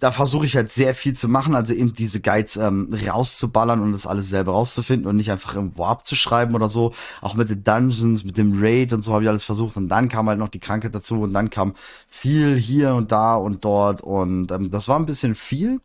da 0.00 0.12
versuche 0.12 0.46
ich 0.46 0.56
halt 0.56 0.72
sehr 0.72 0.94
viel 0.94 1.14
zu 1.14 1.28
machen, 1.28 1.54
also 1.54 1.74
eben 1.74 1.94
diese 1.94 2.20
Guides 2.20 2.56
ähm, 2.56 2.88
rauszuballern 3.06 3.82
und 3.82 3.92
das 3.92 4.06
alles 4.06 4.30
selber 4.30 4.52
rauszufinden 4.52 5.06
und 5.06 5.16
nicht 5.16 5.30
einfach 5.30 5.54
irgendwo 5.54 5.84
abzuschreiben 5.84 6.54
oder 6.54 6.70
so. 6.70 6.94
Auch 7.20 7.34
mit 7.34 7.50
den 7.50 7.62
Dungeons, 7.64 8.24
mit 8.24 8.38
dem 8.38 8.60
Raid 8.62 8.92
und 8.94 9.02
so 9.02 9.12
habe 9.12 9.24
ich 9.24 9.28
alles 9.28 9.44
versucht 9.44 9.76
und 9.76 9.88
dann 9.88 10.08
kam 10.08 10.28
halt 10.28 10.38
noch 10.38 10.48
die 10.48 10.58
Krankheit 10.58 10.94
dazu 10.94 11.20
und 11.20 11.34
dann 11.34 11.50
kam 11.50 11.74
viel 12.08 12.56
hier 12.58 12.94
und 12.94 13.12
da 13.12 13.34
und 13.34 13.64
dort 13.64 14.02
und 14.02 14.50
ähm, 14.52 14.70
das 14.70 14.88
war 14.88 14.98
ein 14.98 15.06
bisschen 15.06 15.34
viel. 15.34 15.80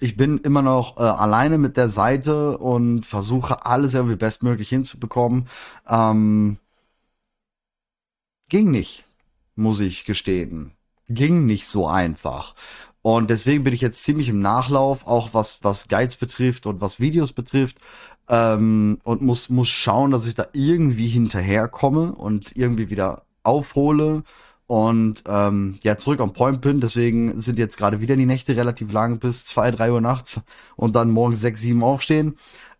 Ich 0.00 0.16
bin 0.16 0.38
immer 0.38 0.62
noch 0.62 0.96
äh, 0.98 1.02
alleine 1.02 1.58
mit 1.58 1.76
der 1.76 1.88
Seite 1.90 2.58
und 2.58 3.06
versuche 3.06 3.66
alles 3.66 3.94
irgendwie 3.94 4.16
bestmöglich 4.16 4.70
hinzubekommen. 4.70 5.46
Ähm, 5.88 6.58
ging 8.48 8.70
nicht, 8.70 9.04
muss 9.56 9.80
ich 9.80 10.04
gestehen 10.04 10.72
ging 11.14 11.46
nicht 11.46 11.66
so 11.68 11.86
einfach. 11.86 12.54
Und 13.02 13.30
deswegen 13.30 13.64
bin 13.64 13.74
ich 13.74 13.80
jetzt 13.80 14.04
ziemlich 14.04 14.28
im 14.28 14.40
Nachlauf, 14.40 15.06
auch 15.06 15.30
was, 15.32 15.58
was 15.62 15.88
Guides 15.88 16.16
betrifft 16.16 16.66
und 16.66 16.80
was 16.80 17.00
Videos 17.00 17.32
betrifft. 17.32 17.78
Ähm, 18.28 18.98
und 19.02 19.22
muss, 19.22 19.48
muss 19.50 19.68
schauen, 19.68 20.12
dass 20.12 20.26
ich 20.26 20.36
da 20.36 20.46
irgendwie 20.52 21.08
hinterherkomme 21.08 22.12
und 22.12 22.56
irgendwie 22.56 22.90
wieder 22.90 23.24
aufhole 23.42 24.22
und 24.68 25.24
ähm, 25.26 25.78
ja, 25.82 25.98
zurück 25.98 26.20
am 26.20 26.32
Point 26.32 26.60
bin. 26.60 26.80
Deswegen 26.80 27.40
sind 27.40 27.58
jetzt 27.58 27.76
gerade 27.76 28.00
wieder 28.00 28.16
die 28.16 28.26
Nächte 28.26 28.56
relativ 28.56 28.92
lang 28.92 29.18
bis 29.18 29.44
zwei 29.44 29.70
drei 29.70 29.92
Uhr 29.92 30.00
nachts 30.00 30.40
und 30.76 30.94
dann 30.94 31.10
morgens 31.10 31.40
sechs 31.40 31.60
sieben 31.60 31.82
aufstehen. 31.82 32.36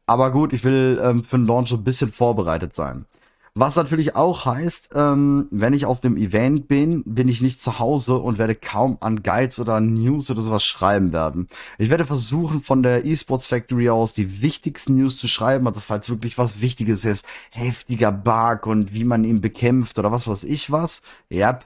Aber 0.07 0.31
gut, 0.31 0.53
ich 0.53 0.65
will 0.65 1.01
ähm, 1.03 1.25
für 1.25 1.37
den 1.37 1.47
Launch 1.47 1.69
so 1.71 1.77
ein 1.77 1.85
bisschen 1.85 2.12
vorbereitet 2.12 2.75
sein. 2.75 3.05
Was 3.54 3.76
natürlich 3.76 4.16
auch 4.16 4.47
heißt, 4.47 4.90
ähm, 4.94 5.47
wenn 5.50 5.75
ich 5.75 5.85
auf 5.85 6.00
dem 6.00 6.16
Event 6.16 6.68
bin, 6.68 7.04
bin 7.04 7.28
ich 7.28 7.42
nicht 7.42 7.61
zu 7.61 7.78
Hause 7.78 8.16
und 8.16 8.38
werde 8.38 8.54
kaum 8.54 8.97
an 9.00 9.23
Guides 9.23 9.61
oder 9.61 9.78
News 9.80 10.30
oder 10.30 10.40
sowas 10.40 10.64
schreiben 10.64 11.12
werden. 11.12 11.49
Ich 11.76 11.90
werde 11.90 12.06
versuchen, 12.06 12.62
von 12.62 12.82
der 12.82 13.04
Esports 13.04 13.47
Factory 13.47 13.90
aus 13.90 14.14
die 14.14 14.40
wichtigsten 14.40 14.97
News 14.97 15.18
zu 15.18 15.28
schreiben, 15.28 15.66
also 15.66 15.80
falls 15.80 16.09
wirklich 16.09 16.38
was 16.38 16.62
Wichtiges 16.62 17.04
ist, 17.04 17.26
heftiger 17.50 18.11
Bug 18.11 18.66
und 18.66 18.94
wie 18.94 19.04
man 19.04 19.23
ihn 19.23 19.42
bekämpft 19.42 19.99
oder 19.99 20.11
was 20.11 20.26
weiß 20.26 20.44
ich 20.44 20.71
was. 20.73 21.02
Ja, 21.28 21.59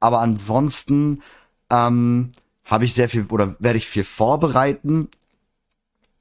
aber 0.00 0.20
ansonsten 0.20 1.22
ähm, 1.70 2.32
habe 2.66 2.84
ich 2.84 2.92
sehr 2.92 3.08
viel 3.08 3.24
oder 3.30 3.56
werde 3.58 3.78
ich 3.78 3.88
viel 3.88 4.04
vorbereiten 4.04 5.08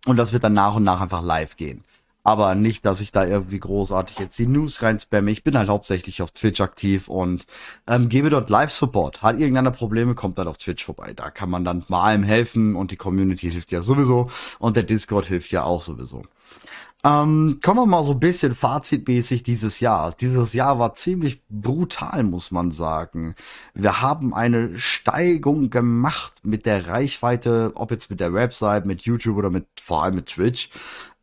und 0.05 0.15
das 0.15 0.31
wird 0.31 0.45
dann 0.45 0.53
nach 0.53 0.75
und 0.75 0.85
nach 0.85 1.01
einfach 1.01 1.21
live 1.21 1.57
gehen. 1.57 1.83
Aber 2.23 2.53
nicht, 2.53 2.85
dass 2.85 3.01
ich 3.01 3.11
da 3.11 3.25
irgendwie 3.25 3.59
großartig 3.59 4.19
jetzt 4.19 4.37
die 4.37 4.45
News 4.45 4.83
rein 4.83 4.99
spamme. 4.99 5.31
Ich 5.31 5.43
bin 5.43 5.57
halt 5.57 5.69
hauptsächlich 5.69 6.21
auf 6.21 6.31
Twitch 6.31 6.61
aktiv 6.61 7.07
und 7.07 7.45
ähm, 7.87 8.09
gebe 8.09 8.29
dort 8.29 8.49
Live-Support. 8.49 9.21
Hat 9.23 9.39
irgendeiner 9.39 9.71
Probleme, 9.71 10.13
kommt 10.13 10.37
dann 10.37 10.47
auf 10.47 10.57
Twitch 10.57 10.85
vorbei. 10.85 11.13
Da 11.15 11.31
kann 11.31 11.49
man 11.49 11.65
dann 11.65 11.83
mal 11.87 12.03
allem 12.03 12.23
helfen 12.23 12.75
und 12.75 12.91
die 12.91 12.97
Community 12.97 13.51
hilft 13.51 13.71
ja 13.71 13.81
sowieso 13.81 14.29
und 14.59 14.75
der 14.75 14.83
Discord 14.83 15.25
hilft 15.25 15.51
ja 15.51 15.63
auch 15.63 15.81
sowieso. 15.81 16.23
Ähm, 17.03 17.59
kommen 17.63 17.79
wir 17.79 17.85
mal 17.87 18.03
so 18.03 18.11
ein 18.11 18.19
bisschen 18.19 18.53
fazitmäßig 18.53 19.41
dieses 19.41 19.79
Jahr. 19.79 20.13
Dieses 20.19 20.53
Jahr 20.53 20.77
war 20.77 20.93
ziemlich 20.93 21.41
brutal, 21.49 22.21
muss 22.21 22.51
man 22.51 22.71
sagen. 22.71 23.33
Wir 23.73 24.01
haben 24.01 24.35
eine 24.35 24.77
Steigung 24.77 25.71
gemacht 25.71 26.33
mit 26.43 26.67
der 26.67 26.87
Reichweite, 26.87 27.71
ob 27.73 27.89
jetzt 27.89 28.11
mit 28.11 28.19
der 28.19 28.33
Website, 28.35 28.85
mit 28.85 29.01
YouTube 29.01 29.37
oder 29.37 29.49
mit 29.49 29.65
vor 29.81 30.03
allem 30.03 30.15
mit 30.15 30.27
Twitch. 30.27 30.69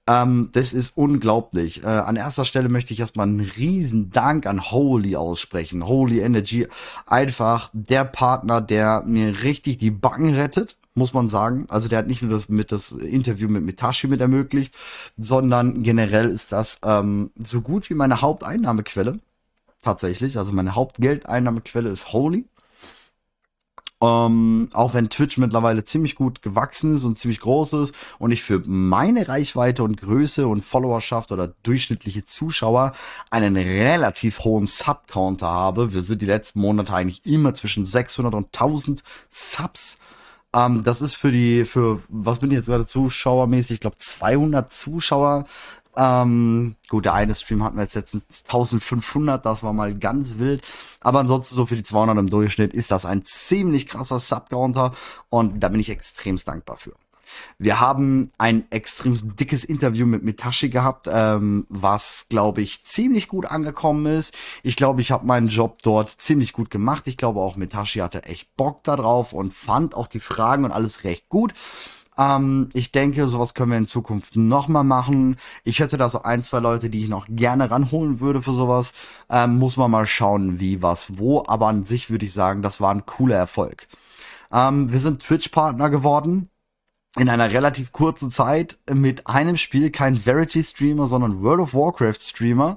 Ähm, 0.09 0.49
das 0.53 0.73
ist 0.73 0.97
unglaublich. 0.97 1.85
Äh, 1.85 1.87
an 1.87 2.17
erster 2.17 2.47
Stelle 2.47 2.71
möchte 2.71 2.95
ich 2.95 3.00
erstmal 3.00 3.27
einen 3.27 3.41
riesen 3.41 4.11
Dank 4.11 4.47
an 4.47 4.71
Holy 4.71 5.17
aussprechen. 5.17 5.87
Holy 5.87 6.21
Energy, 6.21 6.67
einfach 7.07 7.69
der 7.75 8.07
Partner, 8.07 8.62
der 8.62 9.03
mir 9.07 9.43
richtig 9.43 9.77
die 9.77 9.91
Backen 9.91 10.35
rettet, 10.35 10.79
muss 10.95 11.12
man 11.12 11.29
sagen. 11.29 11.67
Also 11.69 11.88
der 11.88 11.99
hat 11.99 12.07
nicht 12.07 12.23
nur 12.23 12.31
das 12.31 12.49
mit 12.49 12.73
das 12.73 12.91
Interview 12.91 13.49
mit 13.50 13.65
Mitashi 13.65 14.07
mit 14.07 14.23
ermöglicht, 14.23 14.75
sondern 15.19 15.83
generell 15.83 16.31
ist 16.31 16.53
das 16.53 16.79
ähm, 16.83 17.31
so 17.37 17.61
gut 17.61 17.91
wie 17.91 17.95
meine 17.95 18.23
Haupteinnahmequelle. 18.23 19.19
Tatsächlich, 19.83 20.38
also 20.38 20.53
meine 20.53 20.75
Hauptgeldeinnahmequelle 20.75 21.91
ist 21.91 22.15
Holy. 22.15 22.47
Ähm, 24.00 24.69
auch 24.75 24.95
wenn 24.95 25.11
Twitch 25.11 25.38
mittlerweile 25.38 25.85
ziemlich 25.85 26.14
gut 26.14 26.40
gewachsen 26.40 26.95
ist 26.95 27.02
und 27.02 27.19
ziemlich 27.19 27.40
groß 27.40 27.73
ist 27.73 27.95
und 28.21 28.31
ich 28.31 28.45
für 28.45 28.62
meine 28.64 29.26
Reichweite 29.26 29.83
und 29.83 30.00
Größe 30.00 30.47
und 30.47 30.64
Followerschaft 30.64 31.33
oder 31.33 31.55
durchschnittliche 31.64 32.25
Zuschauer 32.25 32.93
einen 33.31 33.57
relativ 33.57 34.38
hohen 34.40 34.67
Sub-Counter 34.67 35.49
habe. 35.49 35.93
Wir 35.93 36.02
sind 36.02 36.23
die 36.23 36.26
letzten 36.26 36.61
Monate 36.61 36.95
eigentlich 36.95 37.26
immer 37.26 37.55
zwischen 37.55 37.87
600 37.87 38.35
und 38.35 38.47
1000 38.47 39.02
Subs. 39.31 39.99
Ähm, 40.55 40.85
das 40.85 41.02
ist 41.02 41.17
für 41.17 41.33
die, 41.33 41.64
für, 41.64 42.00
was 42.09 42.38
bin 42.38 42.52
ich 42.52 42.57
jetzt 42.57 42.67
gerade 42.67 42.87
zuschauermäßig? 42.87 43.75
Ich 43.75 43.81
glaube 43.81 43.97
200 43.97 44.73
Zuschauer 44.73 45.47
ähm, 45.99 46.76
gut, 46.88 47.07
der 47.07 47.14
eine 47.14 47.35
Stream 47.35 47.64
hatten 47.64 47.76
wir 47.76 47.83
jetzt 47.83 47.97
letztens 47.97 48.45
1500, 48.47 49.45
das 49.45 49.64
war 49.64 49.73
mal 49.73 49.99
ganz 49.99 50.38
wild. 50.38 50.62
Aber 51.00 51.19
ansonsten 51.19 51.57
so 51.57 51.67
für 51.67 51.75
die 51.75 51.83
200 51.83 52.17
im 52.17 52.31
Durchschnitt 52.31 52.73
ist 52.73 52.93
das 52.93 53.05
ein 53.05 53.25
ziemlich 53.25 53.88
krasser 53.88 54.21
Sub-Counter 54.21 54.93
und 55.28 55.61
da 55.61 55.69
bin 55.69 55.81
ich 55.81 55.90
extrem 55.90 56.37
dankbar 56.37 56.76
für. 56.76 56.95
Wir 57.59 57.81
haben 57.81 58.33
ein 58.38 58.71
extrem 58.71 59.37
dickes 59.37 59.64
Interview 59.64 60.07
mit 60.07 60.23
Mitashi 60.23 60.69
gehabt, 60.69 61.09
ähm, 61.11 61.67
was, 61.69 62.26
glaube 62.28 62.62
ich, 62.62 62.85
ziemlich 62.85 63.28
gut 63.28 63.47
angekommen 63.47 64.07
ist. 64.07 64.35
Ich 64.62 64.76
glaube, 64.76 65.00
ich 65.00 65.11
habe 65.11 65.26
meinen 65.26 65.49
Job 65.49 65.78
dort 65.83 66.11
ziemlich 66.11 66.52
gut 66.52 66.71
gemacht. 66.71 67.07
Ich 67.07 67.17
glaube, 67.17 67.40
auch 67.40 67.57
Mitashi 67.57 67.99
hatte 67.99 68.25
echt 68.25 68.57
Bock 68.57 68.85
darauf 68.85 69.33
und 69.33 69.52
fand 69.52 69.95
auch 69.95 70.07
die 70.07 70.21
Fragen 70.21 70.64
und 70.64 70.73
alles 70.73 71.05
recht 71.05 71.28
gut. 71.28 71.52
Ähm, 72.19 72.69
ich 72.75 72.93
denke, 72.93 73.29
sowas 73.29 73.55
können 73.55 73.71
wir 73.71 73.79
in 73.79 73.87
Zukunft 73.87 74.37
nochmal 74.37 74.85
machen. 74.85 75.37
Ich 75.65 75.79
hätte 75.79 75.97
da 75.97 76.09
so 76.09 76.23
ein, 76.23 76.43
zwei 76.43 76.59
Leute, 76.59 76.91
die 76.91 77.05
ich 77.05 77.09
noch 77.09 77.27
gerne 77.29 77.71
ranholen 77.71 78.21
würde 78.21 78.43
für 78.43 78.53
sowas. 78.53 78.93
Ähm, 79.31 79.59
muss 79.59 79.77
man 79.77 79.91
mal 79.91 80.07
schauen, 80.07 80.61
wie, 80.61 80.83
was, 80.83 81.19
wo. 81.19 81.45
Aber 81.47 81.69
an 81.69 81.85
sich 81.85 82.11
würde 82.11 82.27
ich 82.27 82.33
sagen, 82.33 82.63
das 82.63 82.81
war 82.81 82.93
ein 82.93 83.07
cooler 83.07 83.37
Erfolg. 83.37 83.87
Ähm, 84.53 84.91
wir 84.91 84.99
sind 84.99 85.23
Twitch-Partner 85.23 85.91
geworden 85.91 86.51
in 87.17 87.29
einer 87.29 87.51
relativ 87.51 87.93
kurzen 87.93 88.31
Zeit 88.31 88.79
mit 88.91 89.27
einem 89.27 89.57
Spiel, 89.57 89.91
kein 89.91 90.19
Verity-Streamer, 90.19 91.07
sondern 91.07 91.43
World 91.43 91.61
of 91.61 91.75
Warcraft-Streamer 91.75 92.77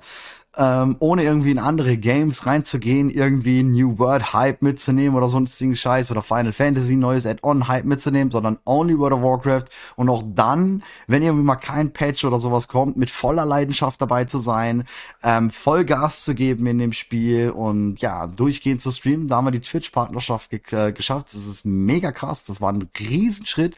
ähm, 0.58 0.98
ohne 1.00 1.24
irgendwie 1.24 1.52
in 1.52 1.60
andere 1.60 1.96
Games 1.98 2.46
reinzugehen, 2.46 3.10
irgendwie 3.10 3.64
New 3.64 3.98
World 4.00 4.34
Hype 4.34 4.62
mitzunehmen 4.62 5.16
oder 5.16 5.30
sonstigen 5.30 5.76
Scheiß 5.76 6.12
oder 6.12 6.22
Final 6.22 6.52
Fantasy 6.52 6.96
neues 6.96 7.26
Add-on 7.26 7.68
Hype 7.70 7.86
mitzunehmen, 7.86 8.32
sondern 8.32 8.58
only 8.66 8.98
World 8.98 9.14
of 9.14 9.22
Warcraft 9.22 9.66
und 9.96 10.10
auch 10.10 10.24
dann, 10.26 10.84
wenn 11.08 11.24
irgendwie 11.24 11.46
mal 11.46 11.56
kein 11.56 11.94
Patch 11.94 12.26
oder 12.26 12.40
sowas 12.40 12.68
kommt, 12.68 12.98
mit 12.98 13.10
voller 13.10 13.46
Leidenschaft 13.46 14.02
dabei 14.02 14.26
zu 14.26 14.40
sein, 14.40 14.84
ähm, 15.24 15.52
voll 15.52 15.86
Gas 15.86 16.26
zu 16.26 16.36
geben 16.36 16.68
in 16.68 16.80
dem 16.80 16.94
Spiel 16.94 17.52
und 17.52 18.02
ja, 18.02 18.28
durchgehend 18.28 18.82
zu 18.82 18.92
streamen. 18.92 19.28
Da 19.28 19.38
haben 19.38 19.46
wir 19.46 19.52
die 19.52 19.62
Twitch-Partnerschaft 19.62 20.50
ge 20.50 20.62
äh, 20.72 20.92
geschafft. 20.92 21.34
Das 21.34 21.46
ist 21.46 21.66
mega 21.66 22.12
krass. 22.12 22.44
Das 22.44 22.60
war 22.60 22.74
ein 22.74 22.90
Riesenschritt. 23.00 23.78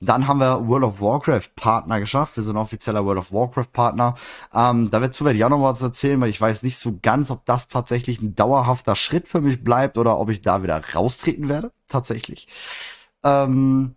Dann 0.00 0.28
haben 0.28 0.38
wir 0.38 0.68
World 0.68 0.84
of 0.84 1.00
Warcraft 1.00 1.56
Partner 1.56 1.98
geschafft. 1.98 2.36
Wir 2.36 2.44
sind 2.44 2.56
offizieller 2.56 3.04
World 3.04 3.18
of 3.18 3.32
Warcraft 3.32 3.72
Partner. 3.72 4.14
Ähm, 4.54 4.90
da 4.90 5.00
werde 5.00 5.32
ich 5.34 5.44
auch 5.44 5.48
noch 5.48 5.62
was 5.62 5.82
erzählen, 5.82 6.20
weil 6.20 6.30
ich 6.30 6.40
weiß 6.40 6.62
nicht 6.62 6.78
so 6.78 6.98
ganz, 7.02 7.30
ob 7.30 7.44
das 7.44 7.66
tatsächlich 7.68 8.20
ein 8.20 8.36
dauerhafter 8.36 8.94
Schritt 8.94 9.26
für 9.26 9.40
mich 9.40 9.64
bleibt 9.64 9.98
oder 9.98 10.18
ob 10.18 10.30
ich 10.30 10.40
da 10.40 10.62
wieder 10.62 10.82
raustreten 10.94 11.48
werde. 11.48 11.72
Tatsächlich. 11.88 12.46
Ähm, 13.24 13.96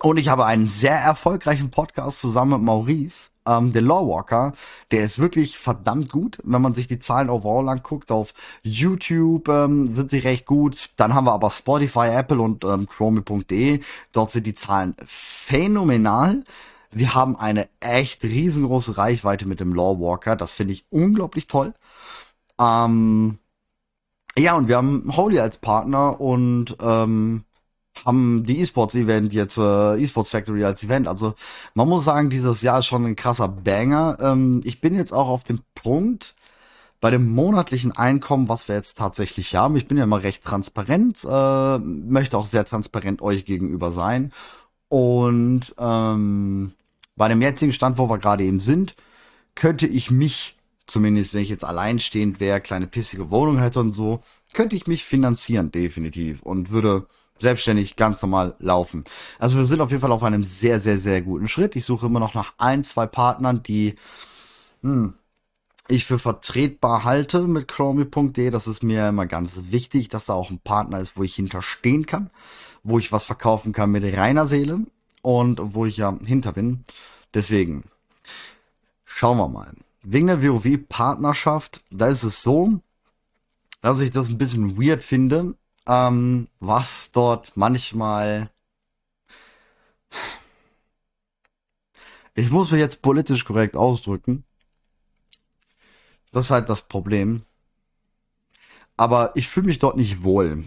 und 0.00 0.16
ich 0.18 0.28
habe 0.28 0.44
einen 0.44 0.68
sehr 0.68 0.96
erfolgreichen 0.98 1.70
Podcast 1.70 2.20
zusammen 2.20 2.52
mit 2.52 2.62
Maurice 2.62 3.30
ähm, 3.46 3.72
der 3.72 3.82
Lawwalker, 3.82 4.52
der 4.90 5.04
ist 5.04 5.18
wirklich 5.18 5.58
verdammt 5.58 6.10
gut. 6.10 6.38
Wenn 6.44 6.62
man 6.62 6.74
sich 6.74 6.88
die 6.88 6.98
Zahlen 6.98 7.30
overall 7.30 7.68
anguckt, 7.68 8.10
auf 8.10 8.34
YouTube 8.62 9.48
ähm, 9.48 9.94
sind 9.94 10.10
sie 10.10 10.18
recht 10.18 10.46
gut. 10.46 10.90
Dann 10.96 11.14
haben 11.14 11.26
wir 11.26 11.32
aber 11.32 11.50
Spotify, 11.50 12.08
Apple 12.08 12.40
und 12.40 12.64
ähm, 12.64 12.86
Chrome.de. 12.86 13.80
Dort 14.12 14.30
sind 14.30 14.46
die 14.46 14.54
Zahlen 14.54 14.94
phänomenal. 15.06 16.44
Wir 16.90 17.14
haben 17.14 17.36
eine 17.36 17.68
echt 17.80 18.22
riesengroße 18.22 18.96
Reichweite 18.96 19.46
mit 19.46 19.60
dem 19.60 19.74
Lawwalker. 19.74 20.36
Das 20.36 20.52
finde 20.52 20.74
ich 20.74 20.86
unglaublich 20.90 21.48
toll. 21.48 21.74
Ähm, 22.58 23.38
ja, 24.36 24.54
und 24.56 24.68
wir 24.68 24.76
haben 24.76 25.16
Holy 25.16 25.40
als 25.40 25.58
Partner 25.58 26.20
und 26.20 26.76
ähm, 26.80 27.44
haben 28.04 28.44
die 28.44 28.60
E-Sports 28.60 28.94
Event 28.94 29.32
jetzt, 29.32 29.56
äh, 29.58 29.96
E-Sports 30.00 30.30
Factory 30.30 30.64
als 30.64 30.82
Event. 30.82 31.08
Also 31.08 31.34
man 31.74 31.88
muss 31.88 32.04
sagen, 32.04 32.30
dieses 32.30 32.62
Jahr 32.62 32.80
ist 32.80 32.86
schon 32.86 33.04
ein 33.04 33.16
krasser 33.16 33.48
Banger. 33.48 34.18
Ähm, 34.20 34.60
ich 34.64 34.80
bin 34.80 34.94
jetzt 34.94 35.12
auch 35.12 35.28
auf 35.28 35.44
dem 35.44 35.60
Punkt, 35.74 36.34
bei 37.00 37.10
dem 37.10 37.28
monatlichen 37.28 37.92
Einkommen, 37.92 38.48
was 38.48 38.66
wir 38.66 38.76
jetzt 38.76 38.96
tatsächlich 38.96 39.54
haben, 39.54 39.76
ich 39.76 39.86
bin 39.86 39.98
ja 39.98 40.04
immer 40.04 40.22
recht 40.22 40.42
transparent, 40.42 41.18
äh, 41.22 41.78
möchte 41.78 42.38
auch 42.38 42.46
sehr 42.46 42.64
transparent 42.64 43.20
euch 43.20 43.44
gegenüber 43.44 43.90
sein. 43.90 44.32
Und 44.88 45.74
ähm, 45.78 46.72
bei 47.14 47.28
dem 47.28 47.42
jetzigen 47.42 47.72
Stand, 47.72 47.98
wo 47.98 48.08
wir 48.08 48.18
gerade 48.18 48.44
eben 48.44 48.60
sind, 48.60 48.94
könnte 49.54 49.86
ich 49.86 50.10
mich, 50.10 50.56
zumindest 50.86 51.34
wenn 51.34 51.42
ich 51.42 51.50
jetzt 51.50 51.64
alleinstehend 51.64 52.40
wäre, 52.40 52.60
kleine 52.60 52.86
pissige 52.86 53.30
Wohnung 53.30 53.58
hätte 53.58 53.80
und 53.80 53.92
so, 53.92 54.22
könnte 54.54 54.74
ich 54.74 54.86
mich 54.86 55.04
finanzieren, 55.04 55.70
definitiv. 55.70 56.42
Und 56.42 56.70
würde 56.70 57.06
selbstständig 57.38 57.96
ganz 57.96 58.22
normal 58.22 58.54
laufen. 58.58 59.04
Also 59.38 59.58
wir 59.58 59.64
sind 59.64 59.80
auf 59.80 59.90
jeden 59.90 60.00
Fall 60.00 60.12
auf 60.12 60.22
einem 60.22 60.44
sehr, 60.44 60.80
sehr, 60.80 60.98
sehr 60.98 61.22
guten 61.22 61.48
Schritt. 61.48 61.76
Ich 61.76 61.84
suche 61.84 62.06
immer 62.06 62.20
noch 62.20 62.34
nach 62.34 62.54
ein, 62.58 62.84
zwei 62.84 63.06
Partnern, 63.06 63.62
die 63.62 63.96
hm, 64.82 65.14
ich 65.88 66.06
für 66.06 66.18
vertretbar 66.18 67.04
halte 67.04 67.42
mit 67.42 67.68
Chromie.de. 67.68 68.50
Das 68.50 68.66
ist 68.66 68.82
mir 68.82 69.08
immer 69.08 69.26
ganz 69.26 69.60
wichtig, 69.70 70.08
dass 70.08 70.26
da 70.26 70.34
auch 70.34 70.50
ein 70.50 70.60
Partner 70.60 71.00
ist, 71.00 71.16
wo 71.16 71.22
ich 71.22 71.34
hinterstehen 71.34 72.06
kann, 72.06 72.30
wo 72.82 72.98
ich 72.98 73.12
was 73.12 73.24
verkaufen 73.24 73.72
kann 73.72 73.90
mit 73.90 74.04
reiner 74.16 74.46
Seele 74.46 74.80
und 75.22 75.74
wo 75.74 75.84
ich 75.86 75.96
ja 75.96 76.16
hinter 76.24 76.52
bin. 76.52 76.84
Deswegen 77.34 77.84
schauen 79.04 79.38
wir 79.38 79.48
mal. 79.48 79.72
Wegen 80.02 80.26
der 80.26 80.42
WoW-Partnerschaft, 80.42 81.82
da 81.90 82.08
ist 82.08 82.24
es 82.24 82.42
so, 82.42 82.80
dass 83.80 84.00
ich 84.00 84.10
das 84.10 84.28
ein 84.28 84.38
bisschen 84.38 84.80
weird 84.80 85.02
finde, 85.02 85.56
ähm, 85.86 86.48
was 86.60 87.10
dort 87.12 87.56
manchmal. 87.56 88.50
Ich 92.34 92.50
muss 92.50 92.70
mich 92.70 92.80
jetzt 92.80 93.02
politisch 93.02 93.44
korrekt 93.44 93.76
ausdrücken. 93.76 94.44
Das 96.32 96.46
ist 96.46 96.50
halt 96.50 96.68
das 96.68 96.82
Problem. 96.82 97.42
Aber 98.96 99.32
ich 99.36 99.48
fühle 99.48 99.66
mich 99.66 99.78
dort 99.78 99.96
nicht 99.96 100.22
wohl. 100.22 100.66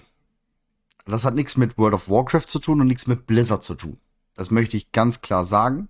Das 1.06 1.24
hat 1.24 1.36
nichts 1.36 1.58
mit 1.58 1.78
World 1.78 1.94
of 1.94 2.10
Warcraft 2.10 2.48
zu 2.48 2.60
tun 2.60 2.82
und 2.82 2.88
nichts 2.88 3.08
mit 3.08 3.28
Blizzard 3.28 3.64
zu 3.64 3.76
tun. 3.76 3.98
Das 4.36 4.52
möchte 4.52 4.78
ich 4.78 4.92
ganz 4.92 5.22
klar 5.22 5.46
sagen. 5.46 5.90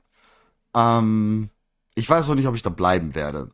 Ähm, 0.75 1.50
ich 1.96 2.10
weiß 2.10 2.27
noch 2.27 2.36
nicht, 2.36 2.48
ob 2.48 2.55
ich 2.55 2.62
da 2.62 2.69
bleiben 2.69 3.15
werde. 3.15 3.50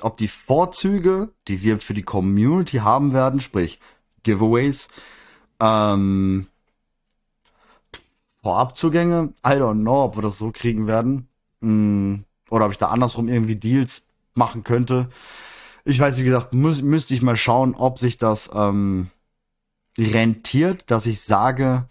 Ob 0.00 0.16
die 0.16 0.28
Vorzüge, 0.28 1.32
die 1.48 1.62
wir 1.62 1.78
für 1.80 1.94
die 1.94 2.02
Community 2.02 2.78
haben 2.78 3.12
werden, 3.12 3.40
sprich 3.40 3.80
Giveaways. 4.26 4.88
Ähm, 5.60 6.46
Vorabzugänge, 8.42 9.32
I 9.44 9.52
don't 9.52 9.80
know, 9.80 10.04
ob 10.04 10.16
wir 10.16 10.22
das 10.22 10.38
so 10.38 10.50
kriegen 10.52 10.86
werden. 10.86 11.28
Mm, 11.60 12.16
oder 12.50 12.66
ob 12.66 12.72
ich 12.72 12.78
da 12.78 12.88
andersrum 12.88 13.28
irgendwie 13.28 13.56
Deals 13.56 14.02
machen 14.34 14.62
könnte. 14.62 15.08
Ich 15.84 15.98
weiß, 15.98 16.18
wie 16.18 16.24
gesagt, 16.24 16.52
muss, 16.52 16.82
müsste 16.82 17.14
ich 17.14 17.22
mal 17.22 17.36
schauen, 17.36 17.74
ob 17.74 17.98
sich 17.98 18.18
das 18.18 18.50
ähm, 18.52 19.08
rentiert, 19.96 20.90
dass 20.90 21.06
ich 21.06 21.22
sage, 21.22 21.86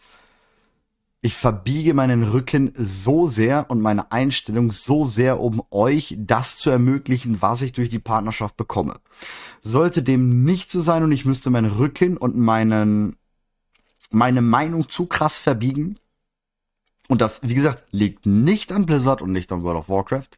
ich 1.25 1.33
verbiege 1.33 1.95
meinen 1.95 2.21
Rücken 2.21 2.71
so 2.77 3.25
sehr 3.25 3.71
und 3.71 3.81
meine 3.81 4.11
Einstellung 4.11 4.71
so 4.71 5.07
sehr, 5.07 5.39
um 5.39 5.63
euch 5.71 6.15
das 6.19 6.55
zu 6.55 6.69
ermöglichen, 6.69 7.41
was 7.41 7.63
ich 7.63 7.73
durch 7.73 7.89
die 7.89 7.97
Partnerschaft 7.97 8.57
bekomme. 8.57 8.99
Sollte 9.59 10.03
dem 10.03 10.43
nicht 10.43 10.69
so 10.69 10.81
sein 10.81 11.01
und 11.01 11.11
ich 11.11 11.25
müsste 11.25 11.49
meinen 11.49 11.71
Rücken 11.71 12.17
und 12.17 12.37
meinen, 12.37 13.15
meine 14.11 14.43
Meinung 14.43 14.87
zu 14.87 15.07
krass 15.07 15.39
verbiegen, 15.39 15.97
und 17.07 17.21
das, 17.21 17.41
wie 17.41 17.55
gesagt, 17.55 17.83
liegt 17.89 18.27
nicht 18.27 18.71
an 18.71 18.85
Blizzard 18.85 19.23
und 19.23 19.31
nicht 19.31 19.51
an 19.51 19.63
World 19.63 19.79
of 19.79 19.89
Warcraft, 19.89 20.29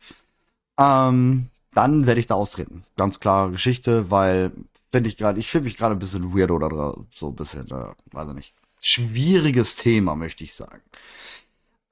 ähm, 0.77 1.47
dann 1.73 2.05
werde 2.05 2.21
ich 2.21 2.27
da 2.27 2.35
austreten. 2.35 2.85
Ganz 2.95 3.19
klare 3.19 3.51
Geschichte, 3.51 4.09
weil 4.09 4.53
finde 4.89 5.09
ich 5.09 5.17
gerade, 5.17 5.37
ich 5.37 5.49
fühle 5.49 5.65
mich 5.65 5.75
gerade 5.75 5.97
ein 5.97 5.99
bisschen 5.99 6.33
weird 6.33 6.51
oder 6.51 6.95
so 7.13 7.27
ein 7.27 7.35
bisschen, 7.35 7.69
äh, 7.71 7.91
weiß 8.13 8.29
ich 8.29 8.35
nicht 8.35 8.53
schwieriges 8.87 9.75
Thema, 9.75 10.15
möchte 10.15 10.43
ich 10.43 10.53
sagen. 10.53 10.81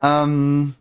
Ähm, 0.02 0.76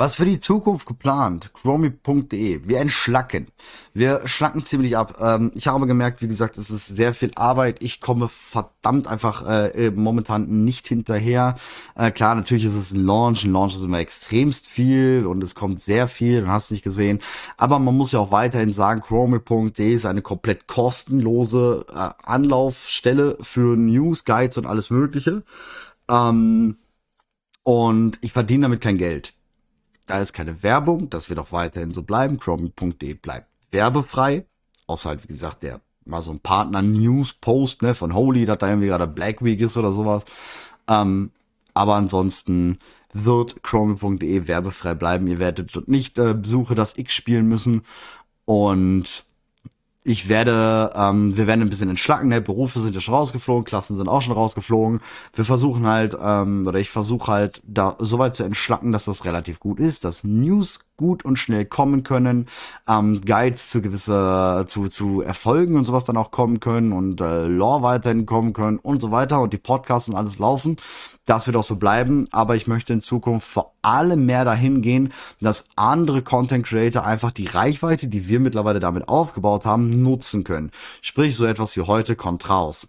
was 0.00 0.14
für 0.14 0.24
die 0.24 0.38
Zukunft 0.38 0.86
geplant? 0.86 1.52
Chromie.de. 1.52 2.66
Wir 2.66 2.80
entschlacken. 2.80 3.48
Wir 3.92 4.26
schlacken 4.26 4.64
ziemlich 4.64 4.96
ab. 4.96 5.18
Ähm, 5.20 5.52
ich 5.54 5.66
habe 5.66 5.86
gemerkt, 5.86 6.22
wie 6.22 6.26
gesagt, 6.26 6.56
es 6.56 6.70
ist 6.70 6.96
sehr 6.96 7.12
viel 7.12 7.32
Arbeit. 7.34 7.82
Ich 7.82 8.00
komme 8.00 8.30
verdammt 8.30 9.06
einfach 9.06 9.46
äh, 9.46 9.90
momentan 9.90 10.64
nicht 10.64 10.88
hinterher. 10.88 11.56
Äh, 11.96 12.12
klar, 12.12 12.34
natürlich 12.34 12.64
ist 12.64 12.76
es 12.76 12.92
ein 12.92 13.04
Launch. 13.04 13.44
Ein 13.44 13.52
Launch 13.52 13.76
ist 13.76 13.84
immer 13.84 13.98
extremst 13.98 14.68
viel 14.68 15.26
und 15.26 15.44
es 15.44 15.54
kommt 15.54 15.82
sehr 15.82 16.08
viel. 16.08 16.40
Dann 16.40 16.50
hast 16.50 16.70
du 16.70 16.74
nicht 16.74 16.82
gesehen. 16.82 17.20
Aber 17.58 17.78
man 17.78 17.94
muss 17.94 18.12
ja 18.12 18.20
auch 18.20 18.32
weiterhin 18.32 18.72
sagen, 18.72 19.02
Chromie.de 19.02 19.94
ist 19.94 20.06
eine 20.06 20.22
komplett 20.22 20.66
kostenlose 20.66 21.84
äh, 21.90 22.08
Anlaufstelle 22.24 23.36
für 23.42 23.76
News, 23.76 24.24
Guides 24.24 24.56
und 24.56 24.64
alles 24.64 24.88
Mögliche. 24.88 25.42
Ähm, 26.08 26.78
und 27.64 28.16
ich 28.22 28.32
verdiene 28.32 28.62
damit 28.62 28.80
kein 28.80 28.96
Geld. 28.96 29.34
Da 30.10 30.20
ist 30.20 30.32
keine 30.32 30.64
Werbung, 30.64 31.08
das 31.08 31.28
wird 31.28 31.38
auch 31.38 31.52
weiterhin 31.52 31.92
so 31.92 32.02
bleiben. 32.02 32.40
Chromie.de 32.40 33.14
bleibt 33.14 33.46
werbefrei. 33.70 34.44
Außer 34.88 35.10
halt, 35.10 35.22
wie 35.22 35.28
gesagt, 35.28 35.62
der 35.62 35.80
mal 36.04 36.20
so 36.20 36.32
ein 36.32 36.40
Partner-News-Post, 36.40 37.82
ne, 37.82 37.94
von 37.94 38.12
Holy, 38.12 38.44
dass 38.44 38.58
da 38.58 38.68
irgendwie 38.68 38.88
gerade 38.88 39.06
Black 39.06 39.44
Week 39.44 39.60
ist 39.60 39.76
oder 39.76 39.92
sowas. 39.92 40.24
Ähm, 40.88 41.30
aber 41.74 41.94
ansonsten 41.94 42.80
wird 43.12 43.62
Chromie.de 43.62 44.48
werbefrei 44.48 44.94
bleiben. 44.94 45.28
Ihr 45.28 45.38
werdet 45.38 45.76
dort 45.76 45.86
nicht 45.86 46.18
äh, 46.18 46.34
Besuche 46.34 46.74
das 46.74 46.98
X 46.98 47.14
spielen 47.14 47.46
müssen. 47.46 47.82
Und 48.46 49.24
ich 50.02 50.28
werde, 50.28 50.92
ähm, 50.94 51.36
wir 51.36 51.46
werden 51.46 51.60
ein 51.60 51.68
bisschen 51.68 51.90
entschlacken, 51.90 52.28
ne? 52.28 52.40
Berufe 52.40 52.80
sind 52.80 52.94
ja 52.94 53.00
schon 53.00 53.14
rausgeflogen, 53.14 53.64
Klassen 53.64 53.96
sind 53.96 54.08
auch 54.08 54.22
schon 54.22 54.32
rausgeflogen. 54.32 55.00
Wir 55.34 55.44
versuchen 55.44 55.86
halt, 55.86 56.16
ähm, 56.20 56.66
oder 56.66 56.78
ich 56.78 56.90
versuche 56.90 57.30
halt, 57.30 57.62
da 57.66 57.96
so 57.98 58.18
weit 58.18 58.34
zu 58.34 58.44
entschlacken, 58.44 58.92
dass 58.92 59.04
das 59.04 59.24
relativ 59.24 59.60
gut 59.60 59.78
ist, 59.78 60.04
dass 60.04 60.24
News 60.24 60.80
gut 61.00 61.24
und 61.24 61.38
schnell 61.38 61.64
kommen 61.64 62.02
können, 62.02 62.46
ähm, 62.86 63.22
Guides 63.24 63.70
zu 63.70 63.80
gewisser, 63.80 64.66
zu, 64.68 64.88
zu 64.88 65.22
Erfolgen 65.22 65.76
und 65.76 65.86
sowas 65.86 66.04
dann 66.04 66.18
auch 66.18 66.30
kommen 66.30 66.60
können 66.60 66.92
und 66.92 67.22
äh, 67.22 67.46
Lore 67.46 67.82
weiterhin 67.82 68.26
kommen 68.26 68.52
können 68.52 68.78
und 68.78 69.00
so 69.00 69.10
weiter 69.10 69.40
und 69.40 69.54
die 69.54 69.58
Podcasts 69.58 70.10
und 70.10 70.14
alles 70.14 70.38
laufen. 70.38 70.76
Das 71.24 71.46
wird 71.46 71.56
auch 71.56 71.64
so 71.64 71.76
bleiben, 71.76 72.26
aber 72.32 72.54
ich 72.54 72.66
möchte 72.66 72.92
in 72.92 73.00
Zukunft 73.00 73.48
vor 73.48 73.72
allem 73.80 74.26
mehr 74.26 74.44
dahin 74.44 74.82
gehen, 74.82 75.14
dass 75.40 75.68
andere 75.74 76.20
Content 76.20 76.66
Creator 76.66 77.02
einfach 77.02 77.32
die 77.32 77.46
Reichweite, 77.46 78.06
die 78.06 78.28
wir 78.28 78.38
mittlerweile 78.38 78.80
damit 78.80 79.08
aufgebaut 79.08 79.64
haben, 79.64 80.02
nutzen 80.02 80.44
können. 80.44 80.70
Sprich, 81.00 81.34
so 81.34 81.46
etwas 81.46 81.74
wie 81.78 81.82
heute 81.82 82.14
kommt 82.14 82.50
raus. 82.50 82.88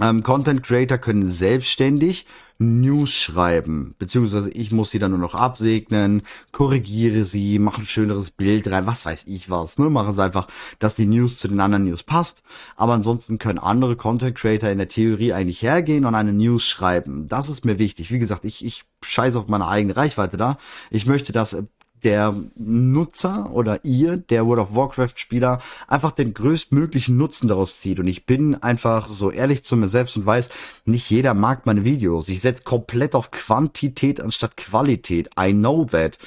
Ähm, 0.00 0.22
Content 0.22 0.62
Creator 0.62 0.98
können 0.98 1.28
selbstständig 1.28 2.26
News 2.60 3.10
schreiben, 3.10 3.94
beziehungsweise 4.00 4.50
ich 4.50 4.72
muss 4.72 4.90
sie 4.90 4.98
dann 4.98 5.12
nur 5.12 5.20
noch 5.20 5.36
absegnen, 5.36 6.22
korrigiere 6.50 7.22
sie, 7.24 7.60
mache 7.60 7.82
ein 7.82 7.86
schöneres 7.86 8.32
Bild 8.32 8.68
rein, 8.68 8.84
was 8.84 9.06
weiß 9.06 9.24
ich 9.28 9.48
was, 9.48 9.78
ne? 9.78 9.88
Mache 9.90 10.10
es 10.10 10.18
einfach, 10.18 10.48
dass 10.80 10.96
die 10.96 11.06
News 11.06 11.38
zu 11.38 11.46
den 11.46 11.60
anderen 11.60 11.84
News 11.84 12.02
passt. 12.02 12.42
Aber 12.74 12.94
ansonsten 12.94 13.38
können 13.38 13.60
andere 13.60 13.94
Content 13.94 14.36
Creator 14.36 14.70
in 14.70 14.78
der 14.78 14.88
Theorie 14.88 15.32
eigentlich 15.32 15.62
hergehen 15.62 16.04
und 16.04 16.16
eine 16.16 16.32
News 16.32 16.64
schreiben. 16.64 17.28
Das 17.28 17.48
ist 17.48 17.64
mir 17.64 17.78
wichtig. 17.78 18.10
Wie 18.10 18.18
gesagt, 18.18 18.44
ich, 18.44 18.64
ich 18.64 18.84
scheiße 19.04 19.38
auf 19.38 19.46
meine 19.46 19.68
eigene 19.68 19.96
Reichweite 19.96 20.36
da. 20.36 20.58
Ich 20.90 21.06
möchte, 21.06 21.32
dass 21.32 21.56
der 22.04 22.34
Nutzer 22.56 23.50
oder 23.52 23.84
ihr, 23.84 24.16
der 24.16 24.46
World 24.46 24.60
of 24.60 24.74
Warcraft 24.74 25.14
Spieler, 25.16 25.60
einfach 25.86 26.12
den 26.12 26.34
größtmöglichen 26.34 27.16
Nutzen 27.16 27.48
daraus 27.48 27.80
zieht. 27.80 28.00
Und 28.00 28.08
ich 28.08 28.26
bin 28.26 28.54
einfach 28.62 29.08
so 29.08 29.30
ehrlich 29.30 29.64
zu 29.64 29.76
mir 29.76 29.88
selbst 29.88 30.16
und 30.16 30.26
weiß, 30.26 30.48
nicht 30.84 31.10
jeder 31.10 31.34
mag 31.34 31.66
meine 31.66 31.84
Videos. 31.84 32.28
Ich 32.28 32.40
setze 32.40 32.62
komplett 32.62 33.14
auf 33.14 33.30
Quantität 33.30 34.20
anstatt 34.20 34.56
Qualität. 34.56 35.30
I 35.38 35.52
know 35.52 35.84
that. 35.84 36.18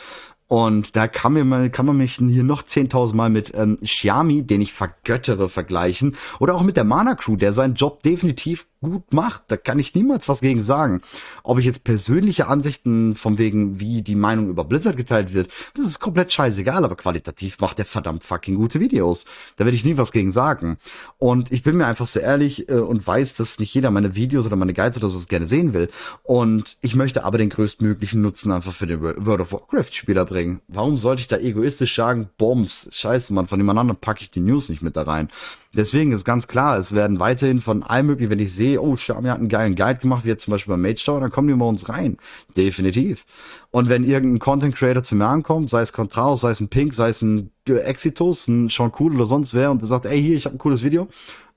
Und 0.52 0.98
da 0.98 1.08
kann, 1.08 1.32
mir 1.32 1.46
mal, 1.46 1.70
kann 1.70 1.86
man 1.86 1.96
mich 1.96 2.16
hier 2.16 2.44
noch 2.44 2.64
10.000 2.64 3.16
Mal 3.16 3.30
mit 3.30 3.54
ähm, 3.56 3.78
Xiami, 3.82 4.44
den 4.44 4.60
ich 4.60 4.74
vergöttere, 4.74 5.48
vergleichen. 5.48 6.18
Oder 6.42 6.56
auch 6.56 6.62
mit 6.62 6.76
der 6.76 6.84
Mana 6.84 7.16
Crew, 7.16 7.38
der 7.38 7.54
seinen 7.54 7.76
Job 7.76 8.04
definitiv 8.04 8.68
gut 8.82 9.14
macht. 9.14 9.44
Da 9.48 9.58
kann 9.58 9.80
ich 9.80 9.96
niemals 9.96 10.28
was 10.28 10.42
gegen 10.42 10.62
sagen. 10.62 11.02
Ob 11.44 11.60
ich 11.60 11.66
jetzt 11.66 11.84
persönliche 11.84 12.48
Ansichten 12.48 13.16
von 13.16 13.38
wegen, 13.38 13.80
wie 13.80 14.02
die 14.02 14.16
Meinung 14.16 14.50
über 14.50 14.66
Blizzard 14.66 14.98
geteilt 14.98 15.34
wird, 15.34 15.52
das 15.76 15.86
ist 15.86 16.00
komplett 16.00 16.34
scheißegal, 16.34 16.84
aber 16.84 16.96
qualitativ 16.96 17.60
macht 17.60 17.78
der 17.78 17.86
verdammt 17.86 18.24
fucking 18.24 18.56
gute 18.56 18.80
Videos. 18.80 19.26
Da 19.58 19.66
werde 19.66 19.76
ich 19.76 19.86
nie 19.86 19.98
was 19.98 20.12
gegen 20.12 20.32
sagen. 20.32 20.78
Und 21.18 21.52
ich 21.52 21.64
bin 21.64 21.78
mir 21.78 21.86
einfach 21.86 22.08
so 22.08 22.20
ehrlich 22.20 22.70
äh, 22.70 22.74
und 22.74 23.06
weiß, 23.06 23.36
dass 23.36 23.60
nicht 23.60 23.74
jeder 23.74 23.92
meine 23.92 24.16
Videos 24.16 24.46
oder 24.48 24.56
meine 24.56 24.74
Guides 24.74 24.98
oder 24.98 25.10
sowas 25.10 25.28
gerne 25.28 25.48
sehen 25.48 25.74
will. 25.74 25.90
Und 26.24 26.78
ich 26.82 26.96
möchte 26.96 27.24
aber 27.24 27.38
den 27.38 27.50
größtmöglichen 27.50 28.22
Nutzen 28.22 28.52
einfach 28.52 28.74
für 28.74 28.88
den 28.88 29.02
World 29.02 29.42
of 29.42 29.54
Warcraft 29.54 29.94
Spieler 29.94 30.26
bringen. 30.42 30.62
Warum 30.68 30.98
sollte 30.98 31.22
ich 31.22 31.28
da 31.28 31.38
egoistisch 31.38 31.96
sagen, 31.96 32.30
Bombs, 32.38 32.90
scheiße, 32.92 33.34
man, 33.34 33.48
von 33.48 33.60
dem 33.60 33.70
anderen 33.70 33.96
packe 33.96 34.22
ich 34.22 34.32
die 34.32 34.40
News 34.40 34.70
nicht 34.70 34.82
mit 34.82 34.96
da 34.96 35.04
rein. 35.04 35.30
Deswegen 35.76 36.12
ist 36.12 36.26
ganz 36.26 36.48
klar, 36.48 36.78
es 36.78 36.94
werden 36.94 37.20
weiterhin 37.20 37.62
von 37.62 37.84
allem 37.84 38.08
möglich, 38.08 38.30
wenn 38.30 38.40
ich 38.40 38.54
sehe, 38.54 38.82
oh, 38.82 38.96
Xiaomi 38.96 39.30
hat 39.30 39.40
einen 39.40 39.50
geilen 39.50 39.76
Guide 39.76 40.00
gemacht, 40.00 40.26
wie 40.26 40.30
jetzt 40.30 40.44
zum 40.44 40.52
Beispiel 40.52 40.74
beim 40.74 40.82
Mage 40.82 41.04
Tower, 41.06 41.20
dann 41.20 41.32
kommen 41.32 41.48
die 41.48 41.54
bei 41.54 41.66
uns 41.66 41.88
rein. 41.90 42.18
Definitiv. 42.58 43.26
Und 43.70 43.88
wenn 43.88 44.04
irgendein 44.04 44.40
Content 44.40 44.76
Creator 44.76 45.04
zu 45.04 45.16
mir 45.16 45.28
ankommt, 45.28 45.70
sei 45.70 45.82
es 45.82 45.94
Contraus, 45.94 46.42
sei 46.42 46.52
es 46.52 46.60
ein 46.60 46.70
Pink, 46.70 46.94
sei 46.94 47.10
es 47.10 47.22
ein 47.22 47.52
Exitus, 47.68 48.48
ein 48.48 48.70
Sean 48.70 48.92
Cool 49.00 49.16
oder 49.16 49.28
sonst 49.28 49.54
wer, 49.54 49.72
und 49.72 49.82
der 49.82 49.88
sagt, 49.88 50.06
ey, 50.06 50.22
hier, 50.22 50.36
ich 50.36 50.46
habe 50.46 50.56
ein 50.56 50.60
cooles 50.60 50.84
Video, 50.84 51.08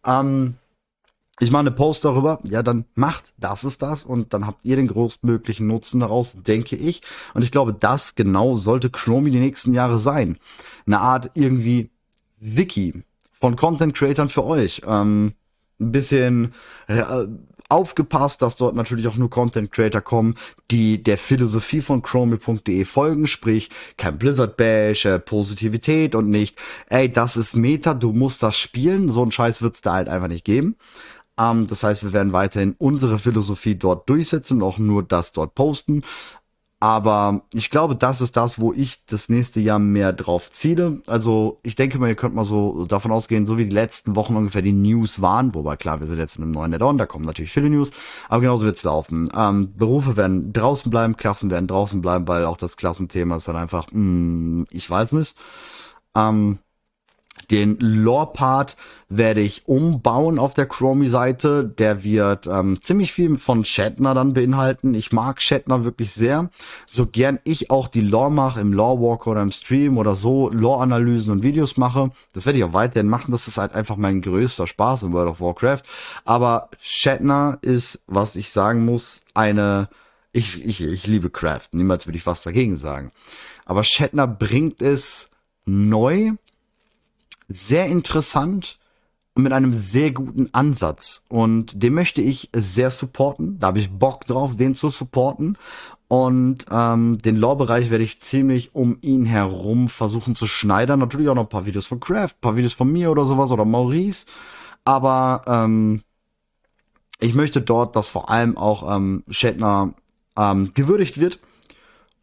ähm, 0.07 0.55
ich 1.41 1.51
mache 1.51 1.61
eine 1.61 1.73
Post 1.73 2.05
darüber, 2.05 2.41
ja, 2.45 2.63
dann 2.63 2.85
macht, 2.95 3.25
das 3.39 3.65
ist 3.65 3.83
das 3.83 4.05
und 4.05 4.33
dann 4.33 4.47
habt 4.47 4.65
ihr 4.65 4.77
den 4.77 4.87
größtmöglichen 4.87 5.67
Nutzen 5.67 6.01
daraus, 6.01 6.35
denke 6.43 6.77
ich. 6.77 7.03
Und 7.35 7.43
ich 7.43 7.51
glaube, 7.51 7.75
das 7.75 8.15
genau 8.15 8.55
sollte 8.55 8.91
Chromie 8.91 9.33
die 9.33 9.41
nächsten 9.41 9.75
Jahre 9.75 9.99
sein. 9.99 10.39
Eine 10.87 11.01
Art 11.01 11.33
irgendwie 11.35 11.91
Wiki 12.39 13.03
von 13.41 13.57
Content 13.57 13.95
Creatern 13.95 14.29
für 14.29 14.45
euch. 14.45 14.83
Ähm, 14.87 15.35
ein 15.81 15.91
bisschen 15.91 16.55
äh, 16.87 17.03
aufgepasst, 17.69 18.43
dass 18.43 18.57
dort 18.57 18.77
natürlich 18.77 19.09
auch 19.09 19.17
nur 19.17 19.31
Content 19.31 19.73
Creator 19.73 20.01
kommen, 20.01 20.37
die 20.71 21.03
der 21.03 21.19
Philosophie 21.19 21.81
von 21.81 22.03
chromie.de 22.03 22.85
folgen, 22.85 23.27
sprich 23.27 23.71
kein 23.97 24.19
Blizzard 24.19 24.57
Bash, 24.57 25.05
äh, 25.07 25.19
Positivität 25.19 26.15
und 26.15 26.31
nicht, 26.31 26.57
ey, 26.89 27.11
das 27.11 27.37
ist 27.37 27.57
Meta, 27.57 27.95
du 27.95 28.13
musst 28.13 28.43
das 28.43 28.57
spielen, 28.57 29.11
so 29.11 29.25
ein 29.25 29.33
Scheiß 29.33 29.63
wird's 29.63 29.81
da 29.81 29.95
halt 29.95 30.09
einfach 30.09 30.29
nicht 30.29 30.45
geben. 30.45 30.77
Ähm, 31.39 31.67
das 31.67 31.83
heißt, 31.83 32.05
wir 32.05 32.13
werden 32.13 32.33
weiterhin 32.33 32.75
unsere 32.79 33.19
Philosophie 33.19 33.75
dort 33.75 34.09
durchsetzen 34.09 34.63
und 34.63 34.69
auch 34.69 34.79
nur 34.79 35.03
das 35.03 35.33
dort 35.33 35.55
posten. 35.55 36.03
Aber 36.85 37.41
ich 37.55 37.71
glaube, 37.71 37.97
das 37.97 38.21
ist 38.21 38.37
das, 38.37 38.61
wo 38.61 38.75
ich 38.75 39.07
das 39.07 39.31
nächste 39.31 39.59
Jahr 39.59 39.79
mehr 39.79 40.13
drauf 40.13 40.53
ziele. 40.53 41.01
Also 41.07 41.59
ich 41.63 41.77
denke 41.77 41.99
mal, 41.99 42.11
ihr 42.11 42.15
könnt 42.15 42.35
mal 42.35 42.45
so 42.45 42.85
davon 42.85 43.11
ausgehen, 43.11 43.47
so 43.47 43.57
wie 43.57 43.65
die 43.65 43.75
letzten 43.75 44.17
Wochen 44.17 44.37
ungefähr 44.37 44.61
die 44.61 44.73
News 44.73 45.23
waren, 45.23 45.55
wobei 45.55 45.77
klar, 45.77 46.01
wir 46.01 46.07
sind 46.07 46.19
jetzt 46.19 46.37
in 46.37 46.43
einem 46.43 46.53
neuen 46.53 46.75
Add-on, 46.75 46.99
da 46.99 47.07
kommen 47.07 47.25
natürlich 47.25 47.53
viele 47.53 47.71
News, 47.71 47.91
aber 48.29 48.43
genauso 48.43 48.67
wird's 48.67 48.83
laufen. 48.83 49.31
Ähm, 49.35 49.73
Berufe 49.75 50.19
werden 50.19 50.53
draußen 50.53 50.91
bleiben, 50.91 51.17
Klassen 51.17 51.51
werden 51.51 51.69
draußen 51.69 52.03
bleiben, 52.03 52.29
weil 52.29 52.45
auch 52.45 52.59
das 52.59 52.77
Klassenthema 52.77 53.37
ist 53.37 53.49
dann 53.49 53.57
einfach, 53.57 53.87
mh, 53.91 53.95
hm, 53.95 54.67
ich 54.71 54.91
weiß 54.91 55.13
nicht. 55.13 55.37
Ähm, 56.15 56.59
den 57.51 57.79
Lore-Part 57.79 58.77
werde 59.09 59.41
ich 59.41 59.69
umbauen 59.69 60.39
auf 60.39 60.55
der 60.55 60.67
Chromie-Seite. 60.67 61.65
Der 61.65 62.03
wird 62.05 62.47
ähm, 62.47 62.81
ziemlich 62.83 63.13
viel 63.13 63.37
von 63.39 63.65
Shatner 63.65 64.15
dann 64.15 64.33
beinhalten. 64.33 64.95
Ich 64.95 65.13
mag 65.13 65.43
Shatner 65.43 65.85
wirklich 65.85 66.13
sehr. 66.13 66.51
So 66.87 67.07
gern 67.07 67.39
ich 67.45 67.71
auch 67.71 67.89
die 67.89 68.01
Lore 68.01 68.33
mache, 68.33 68.61
im 68.61 68.73
Lore-Walker 68.73 69.33
oder 69.33 69.43
im 69.43 69.51
Stream 69.51 69.99
oder 69.99 70.15
so, 70.15 70.49
Lore-Analysen 70.51 71.33
und 71.33 71.43
Videos 71.43 71.77
mache. 71.77 72.11
Das 72.33 72.47
werde 72.47 72.59
ich 72.59 72.65
auch 72.65 72.73
weiterhin 72.73 73.09
machen. 73.09 73.33
Das 73.33 73.49
ist 73.49 73.59
halt 73.59 73.75
einfach 73.75 73.97
mein 73.97 74.23
größter 74.23 74.67
Spaß 74.67 75.05
in 75.05 75.13
World 75.13 75.29
of 75.29 75.41
Warcraft. 75.41 75.83
Aber 76.25 76.71
Shatner 76.81 77.59
ist, 77.63 78.01
was 78.07 78.37
ich 78.37 78.51
sagen 78.51 78.85
muss, 78.85 79.23
eine... 79.35 79.89
Ich, 80.37 80.65
ich, 80.65 80.81
ich 80.83 81.07
liebe 81.07 81.31
Craft. 81.31 81.69
Niemals 81.73 82.09
würde 82.09 82.19
ich 82.19 82.27
was 82.27 82.43
dagegen 82.43 82.75
sagen. 82.75 83.13
Aber 83.67 83.85
Shatner 83.85 84.27
bringt 84.27 84.83
es 84.83 85.31
neu 85.65 86.33
sehr 87.49 87.87
interessant 87.87 88.79
mit 89.37 89.53
einem 89.53 89.75
sehr 89.75 90.13
guten 90.13 90.49
Ansatz. 90.53 91.25
Und 91.29 91.83
den 91.83 91.95
möchte 91.95 92.21
ich 92.21 92.51
sehr 92.55 92.91
supporten. 92.91 93.59
Da 93.59 93.69
habe 93.69 93.81
ich 93.81 93.91
Bock 93.91 94.25
drauf, 94.25 94.57
den 94.57 94.75
zu 94.75 94.91
supporten. 94.91 95.59
Und 96.07 96.67
ähm, 96.71 97.19
den 97.19 97.37
Lore-Bereich 97.37 97.91
werde 97.91 98.05
ich 98.05 98.21
ziemlich 98.21 98.75
um 98.75 98.99
ihn 99.01 99.27
herum 99.27 99.89
versuchen 99.89 100.37
zu 100.37 100.47
schneidern. 100.47 101.01
Natürlich 101.01 101.29
auch 101.29 101.35
noch 101.35 101.45
ein 101.45 101.49
paar 101.49 101.67
Videos 101.67 101.89
von 101.89 101.99
Craft, 101.99 102.35
ein 102.37 102.41
paar 102.41 102.57
Videos 102.57 102.75
von 102.75 102.93
mir 102.93 103.11
oder 103.11 103.25
sowas 103.25 103.51
oder 103.51 103.65
Maurice. 103.65 104.27
Aber 104.85 105.43
ähm, 105.47 106.03
ich 107.19 107.35
möchte 107.35 107.61
dort, 107.61 107.97
dass 107.97 108.09
vor 108.09 108.31
allem 108.31 108.57
auch 108.57 108.95
ähm, 108.95 109.25
Shatner 109.31 109.95
ähm, 110.37 110.73
gewürdigt 110.75 111.19
wird 111.19 111.41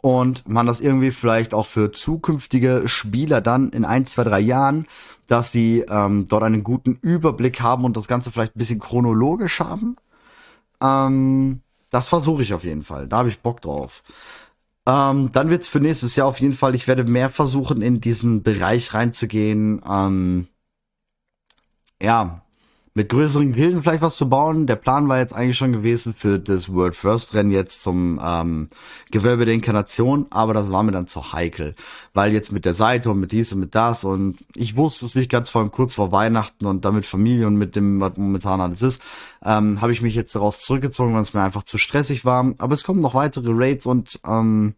und 0.01 0.47
man 0.49 0.65
das 0.65 0.81
irgendwie 0.81 1.11
vielleicht 1.11 1.53
auch 1.53 1.67
für 1.67 1.91
zukünftige 1.91 2.83
Spieler 2.87 3.39
dann 3.41 3.69
in 3.69 3.85
ein, 3.85 4.05
zwei, 4.05 4.23
drei 4.23 4.39
Jahren, 4.39 4.87
dass 5.27 5.51
sie 5.51 5.85
ähm, 5.89 6.27
dort 6.27 6.43
einen 6.43 6.63
guten 6.63 6.97
Überblick 7.01 7.61
haben 7.61 7.85
und 7.85 7.95
das 7.95 8.07
Ganze 8.07 8.31
vielleicht 8.31 8.55
ein 8.55 8.59
bisschen 8.59 8.79
chronologisch 8.79 9.59
haben. 9.59 9.95
Ähm, 10.81 11.61
das 11.91 12.07
versuche 12.07 12.41
ich 12.41 12.53
auf 12.53 12.63
jeden 12.63 12.83
Fall. 12.83 13.07
Da 13.07 13.17
habe 13.17 13.29
ich 13.29 13.39
Bock 13.39 13.61
drauf. 13.61 14.03
Ähm, 14.87 15.31
dann 15.31 15.49
wird's 15.49 15.67
für 15.67 15.79
nächstes 15.79 16.15
Jahr 16.15 16.27
auf 16.27 16.39
jeden 16.39 16.55
Fall, 16.55 16.73
ich 16.73 16.87
werde 16.87 17.03
mehr 17.03 17.29
versuchen, 17.29 17.83
in 17.83 18.01
diesen 18.01 18.41
Bereich 18.41 18.93
reinzugehen. 18.95 19.81
Ähm, 19.87 20.47
ja, 22.01 22.41
mit 22.93 23.07
größeren 23.07 23.53
Gilden 23.53 23.81
vielleicht 23.81 24.01
was 24.01 24.17
zu 24.17 24.27
bauen. 24.27 24.67
Der 24.67 24.75
Plan 24.75 25.07
war 25.07 25.19
jetzt 25.19 25.33
eigentlich 25.33 25.57
schon 25.57 25.71
gewesen 25.71 26.13
für 26.13 26.39
das 26.39 26.73
World 26.73 26.95
First 26.95 27.33
Rennen 27.33 27.51
jetzt 27.51 27.83
zum 27.83 28.19
ähm, 28.23 28.69
Gewölbe 29.11 29.45
der 29.45 29.53
Inkarnation, 29.53 30.25
aber 30.29 30.53
das 30.53 30.69
war 30.71 30.83
mir 30.83 30.91
dann 30.91 31.07
zu 31.07 31.31
heikel, 31.31 31.73
weil 32.13 32.33
jetzt 32.33 32.51
mit 32.51 32.65
der 32.65 32.73
Seite 32.73 33.09
und 33.09 33.19
mit 33.19 33.31
dies 33.31 33.53
und 33.53 33.59
mit 33.61 33.75
das 33.75 34.03
und 34.03 34.39
ich 34.55 34.75
wusste 34.75 35.05
es 35.05 35.15
nicht 35.15 35.31
ganz 35.31 35.49
vor 35.49 35.61
allem 35.61 35.71
kurz 35.71 35.93
vor 35.93 36.11
Weihnachten 36.11 36.65
und 36.65 36.83
damit 36.83 37.05
Familie 37.05 37.47
und 37.47 37.55
mit 37.55 37.75
dem, 37.77 38.01
was 38.01 38.17
momentan 38.17 38.59
alles 38.59 38.81
ist, 38.81 39.01
ähm, 39.43 39.79
habe 39.79 39.93
ich 39.93 40.01
mich 40.01 40.15
jetzt 40.15 40.35
daraus 40.35 40.59
zurückgezogen, 40.59 41.13
weil 41.13 41.21
es 41.21 41.33
mir 41.33 41.43
einfach 41.43 41.63
zu 41.63 41.77
stressig 41.77 42.25
war. 42.25 42.53
Aber 42.57 42.73
es 42.73 42.83
kommen 42.83 42.99
noch 42.99 43.15
weitere 43.15 43.51
Raids 43.51 43.85
und 43.85 44.19
ähm, 44.27 44.75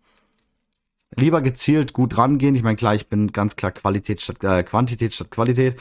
lieber 1.15 1.41
gezielt 1.41 1.93
gut 1.93 2.17
rangehen. 2.17 2.55
Ich 2.55 2.63
meine, 2.63 2.75
klar, 2.75 2.95
ich 2.95 3.07
bin 3.07 3.31
ganz 3.31 3.55
klar 3.55 3.71
Qualität 3.71 4.21
statt 4.21 4.43
äh, 4.43 4.63
Quantität 4.63 5.13
statt 5.13 5.31
Qualität, 5.31 5.77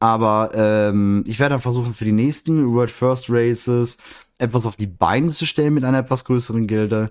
aber 0.00 0.50
ähm, 0.54 1.24
ich 1.26 1.38
werde 1.38 1.54
dann 1.54 1.60
versuchen, 1.60 1.94
für 1.94 2.04
die 2.04 2.12
nächsten 2.12 2.72
World 2.74 2.90
First 2.90 3.26
Races 3.28 3.98
etwas 4.38 4.66
auf 4.66 4.76
die 4.76 4.86
Beine 4.86 5.30
zu 5.30 5.46
stellen 5.46 5.74
mit 5.74 5.84
einer 5.84 5.98
etwas 5.98 6.24
größeren 6.24 6.66
Gilde 6.66 7.10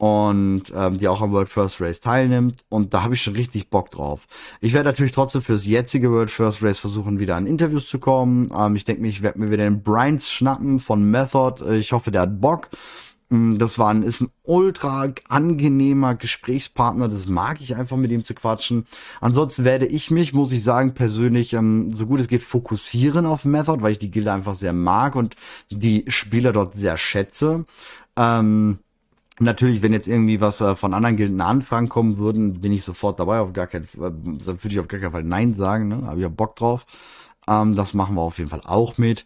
und 0.00 0.72
ähm, 0.74 0.96
die 0.96 1.08
auch 1.08 1.20
am 1.20 1.32
World 1.32 1.50
First 1.50 1.78
Race 1.82 2.00
teilnimmt. 2.00 2.64
Und 2.70 2.94
da 2.94 3.02
habe 3.02 3.12
ich 3.12 3.20
schon 3.20 3.36
richtig 3.36 3.68
Bock 3.68 3.90
drauf. 3.90 4.26
Ich 4.62 4.72
werde 4.72 4.88
natürlich 4.88 5.12
trotzdem 5.12 5.42
fürs 5.42 5.66
jetzige 5.66 6.10
World 6.10 6.30
First 6.30 6.62
Race 6.62 6.78
versuchen, 6.78 7.18
wieder 7.18 7.36
an 7.36 7.46
Interviews 7.46 7.86
zu 7.86 7.98
kommen. 7.98 8.48
Ähm, 8.58 8.76
ich 8.76 8.86
denke 8.86 9.06
ich 9.06 9.20
werde 9.20 9.38
mir 9.38 9.50
wieder 9.50 9.64
den 9.64 9.82
Bryans 9.82 10.30
schnappen 10.30 10.80
von 10.80 11.02
Method. 11.02 11.62
Ich 11.74 11.92
hoffe, 11.92 12.10
der 12.10 12.22
hat 12.22 12.40
Bock. 12.40 12.70
Mm, 13.30 13.56
das 13.56 13.78
war 13.78 13.90
ein, 13.90 14.02
ist 14.02 14.20
ein 14.20 14.30
ultra 14.42 15.12
angenehmer 15.28 16.14
Gesprächspartner. 16.16 17.08
Das 17.08 17.26
mag 17.28 17.60
ich 17.60 17.76
einfach 17.76 17.96
mit 17.96 18.10
ihm 18.10 18.24
zu 18.24 18.34
quatschen. 18.34 18.86
Ansonsten 19.20 19.64
werde 19.64 19.86
ich 19.86 20.10
mich, 20.10 20.34
muss 20.34 20.52
ich 20.52 20.62
sagen, 20.62 20.94
persönlich 20.94 21.52
ähm, 21.54 21.94
so 21.94 22.06
gut 22.06 22.20
es 22.20 22.28
geht 22.28 22.42
fokussieren 22.42 23.26
auf 23.26 23.44
Method, 23.44 23.82
weil 23.82 23.92
ich 23.92 23.98
die 23.98 24.10
Gilde 24.10 24.32
einfach 24.32 24.54
sehr 24.56 24.72
mag 24.72 25.16
und 25.16 25.36
die 25.70 26.04
Spieler 26.08 26.52
dort 26.52 26.76
sehr 26.76 26.96
schätze. 26.98 27.64
Ähm, 28.16 28.80
Natürlich, 29.42 29.80
wenn 29.80 29.94
jetzt 29.94 30.06
irgendwie 30.06 30.42
was 30.42 30.60
äh, 30.60 30.76
von 30.76 30.92
anderen 30.92 31.16
Gilden 31.16 31.40
Anfragen 31.40 31.88
kommen 31.88 32.18
würden, 32.18 32.60
bin 32.60 32.72
ich 32.72 32.84
sofort 32.84 33.18
dabei. 33.18 33.40
Auf 33.40 33.54
gar 33.54 33.66
keinen, 33.66 33.84
äh, 33.94 33.98
würde 33.98 34.68
ich 34.68 34.78
auf 34.80 34.86
gar 34.86 35.00
keinen 35.00 35.12
Fall 35.12 35.24
Nein 35.24 35.54
sagen. 35.54 35.88
Ne? 35.88 36.02
Habe 36.04 36.16
ich 36.16 36.22
ja 36.24 36.28
Bock 36.28 36.56
drauf. 36.56 36.84
Ähm, 37.48 37.72
das 37.74 37.94
machen 37.94 38.16
wir 38.16 38.20
auf 38.20 38.36
jeden 38.36 38.50
Fall 38.50 38.60
auch 38.64 38.98
mit. 38.98 39.24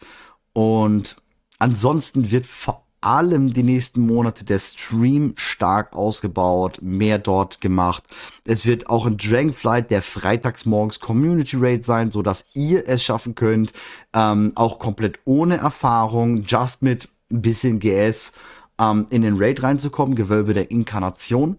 Und 0.52 1.16
ansonsten 1.58 2.30
wird 2.30 2.46
vor 2.46 2.83
allem 3.04 3.52
die 3.52 3.62
nächsten 3.62 4.06
Monate 4.06 4.44
der 4.44 4.58
Stream 4.58 5.34
stark 5.36 5.94
ausgebaut, 5.94 6.78
mehr 6.80 7.18
dort 7.18 7.60
gemacht. 7.60 8.04
Es 8.44 8.66
wird 8.66 8.88
auch 8.88 9.06
in 9.06 9.16
Dragonflight 9.16 9.90
der 9.90 10.02
freitagsmorgens 10.02 11.00
Community 11.00 11.56
Raid 11.56 11.84
sein, 11.84 12.10
so 12.10 12.22
dass 12.22 12.44
ihr 12.54 12.88
es 12.88 13.02
schaffen 13.02 13.34
könnt, 13.34 13.72
ähm, 14.14 14.52
auch 14.54 14.78
komplett 14.78 15.18
ohne 15.24 15.58
Erfahrung, 15.58 16.42
just 16.42 16.82
mit 16.82 17.08
ein 17.30 17.42
bisschen 17.42 17.78
GS 17.78 18.32
ähm, 18.80 19.06
in 19.10 19.22
den 19.22 19.36
Raid 19.36 19.62
reinzukommen, 19.62 20.16
Gewölbe 20.16 20.54
der 20.54 20.70
Inkarnation. 20.70 21.58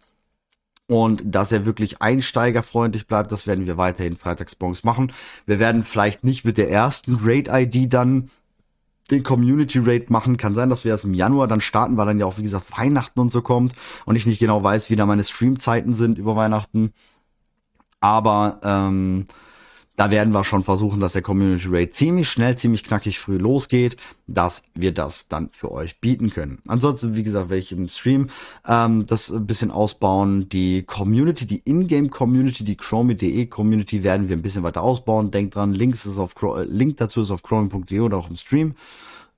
Und 0.88 1.24
dass 1.26 1.52
er 1.52 1.66
wirklich 1.66 2.02
einsteigerfreundlich 2.02 3.08
bleibt, 3.08 3.32
das 3.32 3.48
werden 3.48 3.66
wir 3.66 3.78
weiterhin 3.78 4.18
freitagsmorgens 4.18 4.84
machen. 4.84 5.12
Wir 5.48 5.60
werden 5.60 5.84
vielleicht 5.84 6.24
nicht 6.24 6.46
mit 6.46 6.58
der 6.58 6.70
ersten 6.70 7.20
Raid-ID 7.24 7.92
dann 7.92 8.30
den 9.12 9.24
Community 9.24 9.80
Raid 9.80 10.10
machen. 10.10 10.38
Kann 10.38 10.56
sein, 10.56 10.70
dass 10.70 10.84
wir 10.84 10.92
erst 10.92 11.06
im 11.06 11.14
Januar 11.14 11.48
dann 11.48 11.62
starten, 11.62 11.98
weil 11.98 12.06
dann 12.08 12.20
ja 12.20 12.26
auch, 12.26 12.38
wie 12.38 12.44
gesagt, 12.44 12.78
Weihnachten 12.78 13.20
und 13.20 13.32
so 13.32 13.42
kommt 13.42 13.74
und 14.06 14.16
ich 14.16 14.26
nicht 14.26 14.40
genau 14.40 14.64
weiß, 14.64 14.90
wie 14.90 14.96
da 14.96 15.06
meine 15.06 15.24
Streamzeiten 15.24 15.94
sind 15.94 16.18
über 16.18 16.36
Weihnachten. 16.36 16.92
Aber 18.00 18.60
ähm, 18.64 19.28
da 19.96 20.12
werden 20.12 20.34
wir 20.34 20.44
schon 20.44 20.64
versuchen, 20.64 21.00
dass 21.00 21.14
der 21.14 21.22
Community 21.22 21.68
Raid 21.70 21.94
ziemlich 21.94 22.30
schnell, 22.30 22.58
ziemlich 22.58 22.84
knackig 22.84 23.20
früh 23.20 23.38
losgeht, 23.38 23.98
dass 24.28 24.64
wir 24.74 24.94
das 24.94 25.28
dann 25.28 25.50
für 25.52 25.72
euch 25.72 26.00
bieten 26.00 26.30
können. 26.30 26.60
Ansonsten, 26.68 27.16
wie 27.16 27.24
gesagt, 27.24 27.50
werde 27.50 27.62
ich 27.62 27.72
im 27.72 27.88
Stream 27.88 28.30
ähm, 28.68 29.06
das 29.06 29.32
ein 29.32 29.46
bisschen 29.46 29.72
ausbauen. 29.72 30.50
Die 30.50 30.84
Community, 30.84 31.46
die 31.46 31.62
Ingame 31.66 32.10
Community, 32.10 32.64
die 32.64 32.76
Chromie.de 32.76 33.46
Community 33.46 34.04
werden 34.04 34.28
wir 34.28 34.36
ein 34.36 34.42
bisschen 34.42 34.64
weiter 34.64 34.82
ausbauen. 34.82 35.32
Denkt 35.32 35.56
dran, 35.56 35.74
Links 35.74 36.06
ist 36.06 36.18
auf, 36.18 36.36
Link 36.68 36.98
dazu 36.98 37.22
ist 37.22 37.32
auf 37.32 37.44
chromie.de 37.44 38.00
oder 38.00 38.18
auch 38.18 38.30
im 38.30 38.36
Stream. 38.36 38.76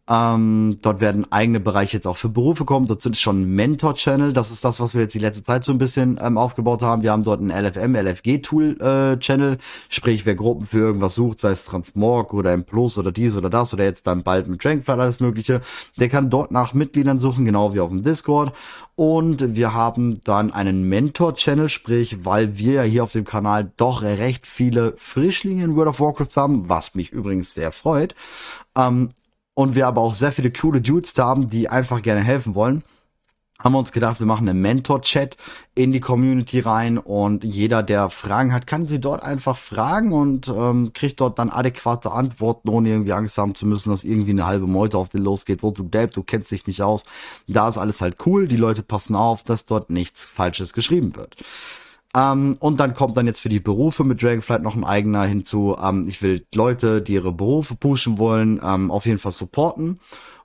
Ähm, 0.09 0.79
dort 0.81 1.01
werden 1.01 1.29
eigene 1.31 1.59
Bereiche 1.59 1.97
jetzt 1.97 2.07
auch 2.07 2.17
für 2.17 2.29
Berufe 2.29 2.63
kommen. 2.63 2.87
Dort 2.87 3.01
sind 3.01 3.17
schon 3.17 3.43
Mentor-Channel. 3.55 4.31
Das 4.31 4.51
ist 4.51 4.63
das, 4.63 4.79
was 4.79 4.93
wir 4.93 5.01
jetzt 5.01 5.15
die 5.15 5.19
letzte 5.19 5.43
Zeit 5.43 5.65
so 5.65 5.73
ein 5.73 5.77
bisschen 5.77 6.17
ähm, 6.21 6.37
aufgebaut 6.37 6.81
haben. 6.81 7.03
Wir 7.03 7.11
haben 7.11 7.23
dort 7.23 7.41
einen 7.41 7.51
LFM, 7.51 7.95
LFG-Tool-Channel. 7.95 9.53
Äh, 9.53 9.57
Sprich, 9.89 10.25
wer 10.25 10.35
Gruppen 10.35 10.65
für 10.65 10.79
irgendwas 10.79 11.15
sucht, 11.15 11.39
sei 11.39 11.51
es 11.51 11.65
Transmorg 11.65 12.33
oder 12.33 12.53
M 12.53 12.63
Plus 12.63 12.97
oder 12.97 13.11
dies 13.11 13.35
oder 13.35 13.49
das 13.49 13.73
oder 13.73 13.83
jetzt 13.83 14.07
dann 14.07 14.23
bald 14.23 14.47
mit 14.47 14.63
Dragonflight 14.63 14.99
alles 14.99 15.19
Mögliche, 15.19 15.61
der 15.97 16.07
kann 16.07 16.29
dort 16.29 16.51
nach 16.51 16.73
Mitgliedern 16.73 17.17
suchen, 17.17 17.43
genau 17.43 17.73
wie 17.73 17.81
auf 17.81 17.89
dem 17.89 18.03
Discord. 18.03 18.53
Und 18.95 19.55
wir 19.55 19.73
haben 19.73 20.21
dann 20.23 20.51
einen 20.51 20.87
Mentor-Channel, 20.87 21.69
sprich, 21.69 22.25
weil 22.25 22.57
wir 22.57 22.73
ja 22.73 22.81
hier 22.83 23.03
auf 23.03 23.11
dem 23.11 23.25
Kanal 23.25 23.71
doch 23.77 24.01
recht 24.01 24.47
viele 24.47 24.93
Frischlinge 24.97 25.65
in 25.65 25.75
World 25.75 25.89
of 25.89 25.99
Warcraft 25.99 26.35
haben, 26.35 26.69
was 26.69 26.95
mich 26.95 27.11
übrigens 27.11 27.53
sehr 27.53 27.71
freut. 27.71 28.15
Ähm, 28.75 29.09
und 29.57 29.73
wir 29.73 29.87
aber 29.87 30.01
auch 30.01 30.13
sehr 30.13 30.31
viele 30.31 30.51
coole 30.51 30.81
Dudes 30.81 31.13
da 31.13 31.25
haben, 31.25 31.49
die 31.49 31.67
einfach 31.67 32.03
gerne 32.03 32.21
helfen 32.21 32.53
wollen, 32.53 32.83
haben 33.59 33.73
wir 33.73 33.79
uns 33.79 33.91
gedacht, 33.91 34.19
wir 34.19 34.27
machen 34.27 34.47
einen 34.47 34.61
Mentor-Chat 34.61 35.35
in 35.73 35.91
die 35.91 35.99
Community 35.99 36.59
rein 36.59 36.99
und 36.99 37.43
jeder, 37.43 37.81
der 37.81 38.11
Fragen 38.11 38.53
hat, 38.53 38.67
kann 38.67 38.87
sie 38.87 38.99
dort 38.99 39.23
einfach 39.23 39.57
fragen 39.57 40.13
und 40.13 40.47
ähm, 40.47 40.91
kriegt 40.93 41.19
dort 41.21 41.39
dann 41.39 41.49
adäquate 41.49 42.11
Antworten, 42.11 42.69
ohne 42.69 42.89
irgendwie 42.89 43.13
Angst 43.13 43.39
haben 43.39 43.55
zu 43.55 43.65
müssen, 43.65 43.89
dass 43.89 44.03
irgendwie 44.03 44.29
eine 44.29 44.45
halbe 44.45 44.67
Meute 44.67 44.99
auf 44.99 45.09
den 45.09 45.23
losgeht. 45.23 45.61
So, 45.61 45.71
du 45.71 45.81
Dab, 45.89 46.11
du 46.11 46.21
kennst 46.21 46.51
dich 46.51 46.67
nicht 46.67 46.83
aus. 46.83 47.03
Da 47.47 47.67
ist 47.67 47.79
alles 47.79 47.99
halt 47.99 48.17
cool. 48.27 48.47
Die 48.47 48.57
Leute 48.57 48.83
passen 48.83 49.15
auf, 49.15 49.43
dass 49.43 49.65
dort 49.65 49.89
nichts 49.89 50.23
Falsches 50.23 50.73
geschrieben 50.73 51.15
wird. 51.15 51.35
Ähm, 52.17 52.57
und 52.59 52.79
dann 52.79 52.95
kommt 52.95 53.15
dann 53.15 53.27
jetzt 53.27 53.41
für 53.41 53.49
die 53.49 53.59
Berufe 53.59 54.03
mit 54.03 54.23
Dragonflight 54.23 54.63
noch 54.63 54.75
ein 54.75 54.83
eigener 54.83 55.23
hinzu. 55.25 55.77
Ähm, 55.81 56.07
ich 56.09 56.21
will 56.23 56.45
Leute, 56.55 57.01
die 57.01 57.13
ihre 57.13 57.31
Berufe 57.31 57.75
pushen 57.75 58.17
wollen, 58.17 58.59
ähm, 58.63 58.89
auf 58.89 59.05
jeden 59.05 59.19
Fall 59.19 59.31
supporten 59.31 59.99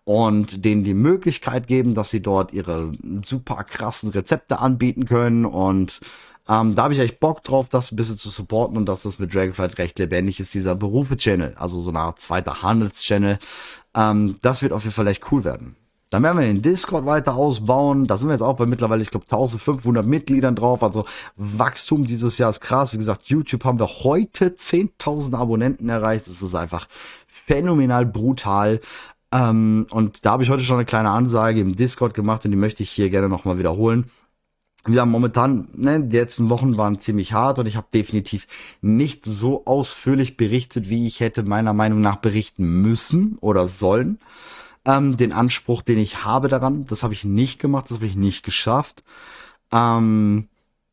und 0.04 0.64
denen 0.64 0.84
die 0.84 0.94
Möglichkeit 0.94 1.66
geben, 1.66 1.94
dass 1.94 2.10
sie 2.10 2.20
dort 2.20 2.52
ihre 2.52 2.92
super 3.24 3.64
krassen 3.64 4.10
Rezepte 4.10 4.58
anbieten 4.58 5.06
können 5.06 5.46
und 5.46 6.00
ähm, 6.48 6.74
da 6.74 6.82
habe 6.84 6.94
ich 6.94 7.00
echt 7.00 7.20
Bock 7.20 7.44
drauf, 7.44 7.68
das 7.68 7.92
ein 7.92 7.96
bisschen 7.96 8.18
zu 8.18 8.28
supporten 8.28 8.76
und 8.76 8.86
dass 8.86 9.04
das 9.04 9.20
mit 9.20 9.32
Dragonflight 9.32 9.78
recht 9.78 9.98
lebendig 10.00 10.40
ist, 10.40 10.52
dieser 10.54 10.74
Berufe-Channel, 10.74 11.54
also 11.56 11.80
so 11.80 11.90
eine 11.90 12.00
Art 12.00 12.20
zweiter 12.20 12.62
Handels-Channel. 12.62 13.38
Ähm, 13.94 14.36
das 14.42 14.60
wird 14.60 14.72
auf 14.72 14.82
jeden 14.82 14.94
Fall 14.94 15.06
echt 15.06 15.30
cool 15.30 15.44
werden. 15.44 15.76
Dann 16.12 16.22
werden 16.22 16.38
wir 16.38 16.46
den 16.46 16.60
Discord 16.60 17.06
weiter 17.06 17.36
ausbauen. 17.36 18.06
Da 18.06 18.18
sind 18.18 18.28
wir 18.28 18.34
jetzt 18.34 18.42
auch 18.42 18.56
bei 18.56 18.66
mittlerweile, 18.66 19.00
ich 19.00 19.10
glaube, 19.10 19.24
1500 19.24 20.04
Mitgliedern 20.04 20.54
drauf. 20.54 20.82
Also 20.82 21.06
Wachstum 21.36 22.04
dieses 22.04 22.36
Jahr 22.36 22.50
ist 22.50 22.60
krass. 22.60 22.92
Wie 22.92 22.98
gesagt, 22.98 23.24
YouTube 23.28 23.64
haben 23.64 23.78
wir 23.78 23.86
heute 23.86 24.48
10.000 24.50 25.34
Abonnenten 25.34 25.88
erreicht. 25.88 26.26
Das 26.26 26.42
ist 26.42 26.54
einfach 26.54 26.86
phänomenal 27.26 28.04
brutal. 28.04 28.82
Ähm, 29.32 29.86
und 29.88 30.26
da 30.26 30.32
habe 30.32 30.42
ich 30.42 30.50
heute 30.50 30.64
schon 30.64 30.76
eine 30.76 30.84
kleine 30.84 31.08
Ansage 31.08 31.60
im 31.60 31.76
Discord 31.76 32.12
gemacht 32.12 32.44
und 32.44 32.50
die 32.50 32.58
möchte 32.58 32.82
ich 32.82 32.90
hier 32.90 33.08
gerne 33.08 33.30
nochmal 33.30 33.56
wiederholen. 33.56 34.10
Wir 34.84 35.00
haben 35.00 35.10
momentan, 35.10 35.68
ne, 35.72 35.98
die 35.98 36.18
letzten 36.18 36.50
Wochen 36.50 36.76
waren 36.76 37.00
ziemlich 37.00 37.32
hart 37.32 37.58
und 37.58 37.64
ich 37.64 37.76
habe 37.76 37.86
definitiv 37.94 38.46
nicht 38.82 39.24
so 39.24 39.64
ausführlich 39.64 40.36
berichtet, 40.36 40.90
wie 40.90 41.06
ich 41.06 41.20
hätte 41.20 41.42
meiner 41.42 41.72
Meinung 41.72 42.02
nach 42.02 42.16
berichten 42.16 42.82
müssen 42.82 43.38
oder 43.40 43.66
sollen 43.66 44.18
ähm, 44.86 45.16
den 45.16 45.32
Anspruch, 45.32 45.82
den 45.82 45.98
ich 45.98 46.24
habe 46.24 46.48
daran. 46.48 46.84
Das 46.84 47.02
habe 47.02 47.14
ich 47.14 47.24
nicht 47.24 47.58
gemacht, 47.58 47.86
das 47.88 47.96
habe 47.98 48.06
ich 48.06 48.16
nicht 48.16 48.44
geschafft. 48.44 49.02
Ähm, 49.72 50.48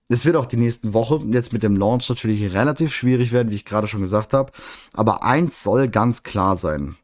es 0.08 0.26
wird 0.26 0.36
auch 0.36 0.48
die 0.48 0.58
nächsten 0.58 0.94
Wochen 0.94 1.32
jetzt 1.34 1.54
mit 1.54 1.64
dem 1.64 1.76
Launch 1.76 2.10
natürlich 2.10 2.52
relativ 2.52 2.94
schwierig 2.94 3.32
werden, 3.32 3.52
wie 3.52 3.56
ich 3.56 3.66
gerade 3.66 3.88
schon 3.88 4.02
gesagt 4.02 4.34
habe. 4.34 4.52
Aber 4.94 5.24
eins 5.24 5.64
soll 5.64 5.88
ganz 5.88 6.24
klar 6.24 6.58
sein. 6.58 6.96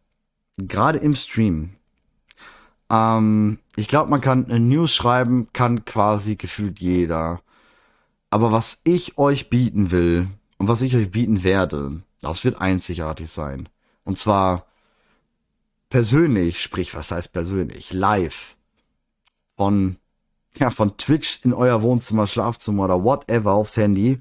Gerade 0.58 1.00
im 1.00 1.16
Stream. 1.16 1.76
Ähm, 2.90 3.60
ich 3.76 3.88
glaube, 3.88 4.10
man 4.10 4.22
kann 4.22 4.46
News 4.70 4.94
schreiben, 4.94 5.50
kann 5.54 5.86
quasi 5.86 6.36
gefühlt 6.36 6.80
jeder. 6.80 7.42
Aber 8.30 8.52
was 8.52 8.80
ich 8.84 9.18
euch 9.18 9.50
bieten 9.50 9.92
will 9.92 10.28
und 10.58 10.68
was 10.68 10.82
ich 10.82 10.96
euch 10.96 11.12
bieten 11.12 11.44
werde, 11.44 12.02
das 12.22 12.44
wird 12.44 12.60
einzigartig 12.60 13.30
sein. 13.30 13.70
Und 14.04 14.18
zwar 14.18 14.66
persönlich, 15.90 16.62
sprich, 16.62 16.94
was 16.94 17.12
heißt 17.12 17.34
persönlich, 17.34 17.94
live 17.94 18.56
von, 19.56 19.98
ja, 20.58 20.70
von 20.70 20.98
Twitch 20.98 21.40
in 21.44 21.54
euer 21.54 21.82
Wohnzimmer, 21.82 22.28
Schlafzimmer 22.28 22.86
oder 22.86 23.04
whatever 23.04 23.54
aufs 23.54 23.78
Handy, 23.78 24.20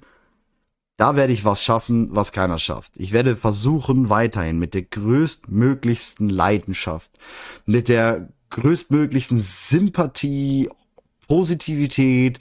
da 0.96 1.16
werde 1.16 1.32
ich 1.32 1.44
was 1.44 1.62
schaffen, 1.62 2.14
was 2.14 2.32
keiner 2.32 2.58
schafft. 2.58 2.92
Ich 2.96 3.12
werde 3.12 3.36
versuchen, 3.36 4.10
weiterhin 4.10 4.58
mit 4.58 4.74
der 4.74 4.82
größtmöglichsten 4.82 6.28
Leidenschaft, 6.28 7.10
mit 7.66 7.88
der 7.88 8.28
größtmöglichen 8.50 9.40
Sympathie, 9.40 10.68
Positivität 11.26 12.38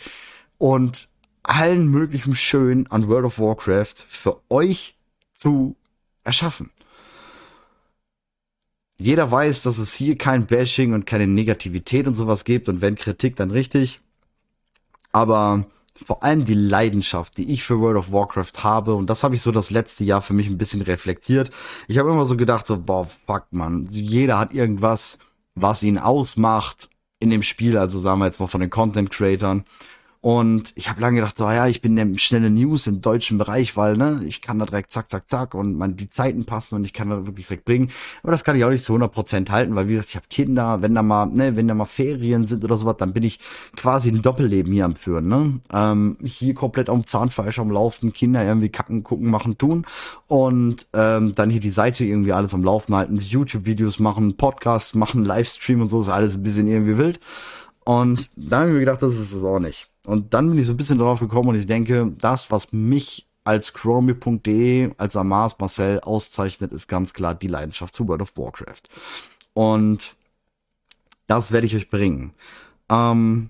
und 0.57 1.09
allen 1.41 1.87
möglichen 1.87 2.35
Schön 2.35 2.87
an 2.87 3.07
World 3.07 3.25
of 3.25 3.39
Warcraft 3.39 4.05
für 4.07 4.41
euch 4.49 4.97
zu 5.33 5.75
erschaffen. 6.23 6.69
Jeder 8.99 9.31
weiß, 9.31 9.63
dass 9.63 9.77
es 9.77 9.93
hier 9.93 10.17
kein 10.17 10.45
Bashing 10.45 10.93
und 10.93 11.05
keine 11.05 11.27
Negativität 11.27 12.07
und 12.07 12.15
sowas 12.15 12.43
gibt 12.45 12.69
und 12.69 12.81
wenn 12.81 12.95
Kritik, 12.95 13.35
dann 13.35 13.51
richtig. 13.51 14.01
Aber 15.11 15.65
vor 16.05 16.23
allem 16.23 16.45
die 16.45 16.53
Leidenschaft, 16.53 17.37
die 17.37 17.51
ich 17.51 17.63
für 17.63 17.79
World 17.79 17.97
of 17.97 18.11
Warcraft 18.11 18.63
habe, 18.63 18.95
und 18.95 19.09
das 19.09 19.23
habe 19.23 19.35
ich 19.35 19.41
so 19.41 19.51
das 19.51 19.69
letzte 19.69 20.03
Jahr 20.03 20.21
für 20.21 20.33
mich 20.33 20.47
ein 20.47 20.57
bisschen 20.57 20.81
reflektiert. 20.81 21.51
Ich 21.87 21.97
habe 21.97 22.09
immer 22.11 22.25
so 22.25 22.35
gedacht, 22.35 22.65
so, 22.67 22.79
boah, 22.79 23.07
fuck, 23.25 23.45
man, 23.51 23.87
jeder 23.91 24.39
hat 24.39 24.53
irgendwas, 24.53 25.17
was 25.55 25.83
ihn 25.83 25.97
ausmacht 25.97 26.89
in 27.19 27.29
dem 27.29 27.43
Spiel, 27.43 27.77
also 27.77 27.99
sagen 27.99 28.19
wir 28.19 28.25
jetzt 28.25 28.39
mal 28.39 28.47
von 28.47 28.61
den 28.61 28.69
Content 28.69 29.11
Creatern. 29.11 29.65
Und 30.23 30.71
ich 30.75 30.87
habe 30.87 31.01
lange 31.01 31.17
gedacht, 31.17 31.35
so 31.35 31.43
ja, 31.51 31.67
ich 31.67 31.81
bin 31.81 31.97
der 31.97 32.07
schnelle 32.17 32.49
News 32.49 32.87
im 32.87 33.01
deutschen 33.01 33.37
Bereich, 33.37 33.75
weil 33.75 33.97
ne, 33.97 34.21
ich 34.25 34.41
kann 34.41 34.57
da 34.57 34.65
direkt 34.65 34.93
zack, 34.93 35.11
zack, 35.11 35.29
zack 35.29 35.53
und 35.53 35.77
man 35.77 35.97
die 35.97 36.09
Zeiten 36.09 36.45
passen 36.45 36.75
und 36.75 36.85
ich 36.85 36.93
kann 36.93 37.09
da 37.09 37.25
wirklich 37.25 37.47
direkt 37.47 37.65
bringen. 37.65 37.91
Aber 38.21 38.31
das 38.31 38.45
kann 38.45 38.55
ich 38.55 38.63
auch 38.63 38.69
nicht 38.69 38.85
zu 38.85 38.95
100% 38.95 39.49
halten, 39.49 39.75
weil 39.75 39.89
wie 39.89 39.95
gesagt, 39.95 40.11
ich 40.11 40.15
habe 40.15 40.27
Kinder, 40.29 40.81
wenn 40.81 40.95
da 40.95 41.01
mal, 41.01 41.25
ne, 41.25 41.57
wenn 41.57 41.67
da 41.67 41.73
mal 41.73 41.87
Ferien 41.87 42.47
sind 42.47 42.63
oder 42.63 42.77
sowas, 42.77 42.95
dann 42.99 43.11
bin 43.11 43.23
ich 43.23 43.41
quasi 43.75 44.11
ein 44.11 44.21
Doppelleben 44.21 44.71
hier 44.71 44.85
am 44.85 44.95
Führen, 44.95 45.27
ne? 45.27 45.59
Ähm, 45.73 46.15
hier 46.23 46.53
komplett 46.53 46.89
am 46.89 47.05
Zahnfleisch 47.05 47.59
am 47.59 47.69
Laufen, 47.69 48.13
Kinder 48.13 48.45
irgendwie 48.45 48.69
kacken, 48.69 49.03
gucken, 49.03 49.29
machen, 49.29 49.57
tun 49.57 49.85
und 50.27 50.87
ähm, 50.93 51.35
dann 51.35 51.49
hier 51.49 51.59
die 51.59 51.69
Seite 51.69 52.05
irgendwie 52.05 52.31
alles 52.31 52.53
am 52.53 52.63
Laufen 52.63 52.95
halten, 52.95 53.17
YouTube-Videos 53.17 53.99
machen, 53.99 54.37
Podcasts 54.37 54.95
machen, 54.95 55.25
Livestream 55.25 55.81
und 55.81 55.89
so, 55.89 55.99
ist 55.99 56.07
alles 56.07 56.35
ein 56.35 56.43
bisschen 56.43 56.69
irgendwie 56.69 56.97
wild. 56.97 57.19
Und 57.83 58.29
da 58.37 58.59
habe 58.59 58.69
ich 58.69 58.73
mir 58.75 58.79
gedacht, 58.79 59.01
das 59.01 59.15
ist 59.15 59.33
es 59.33 59.43
auch 59.43 59.59
nicht. 59.59 59.92
Und 60.05 60.33
dann 60.33 60.49
bin 60.49 60.57
ich 60.57 60.65
so 60.65 60.73
ein 60.73 60.77
bisschen 60.77 60.99
drauf 60.99 61.19
gekommen 61.19 61.49
und 61.49 61.55
ich 61.55 61.65
denke, 61.65 62.11
das, 62.17 62.51
was 62.51 62.73
mich 62.73 63.27
als 63.45 63.73
chromie.de, 63.73 64.91
als 64.97 65.15
Amas 65.15 65.57
Marcel 65.59 65.99
auszeichnet, 66.01 66.71
ist 66.71 66.87
ganz 66.87 67.13
klar 67.13 67.35
die 67.35 67.47
Leidenschaft 67.47 67.95
zu 67.95 68.07
World 68.07 68.21
of 68.21 68.37
Warcraft. 68.37 68.83
Und 69.53 70.15
das 71.27 71.51
werde 71.51 71.67
ich 71.67 71.75
euch 71.75 71.89
bringen. 71.89 72.33
Ähm, 72.89 73.49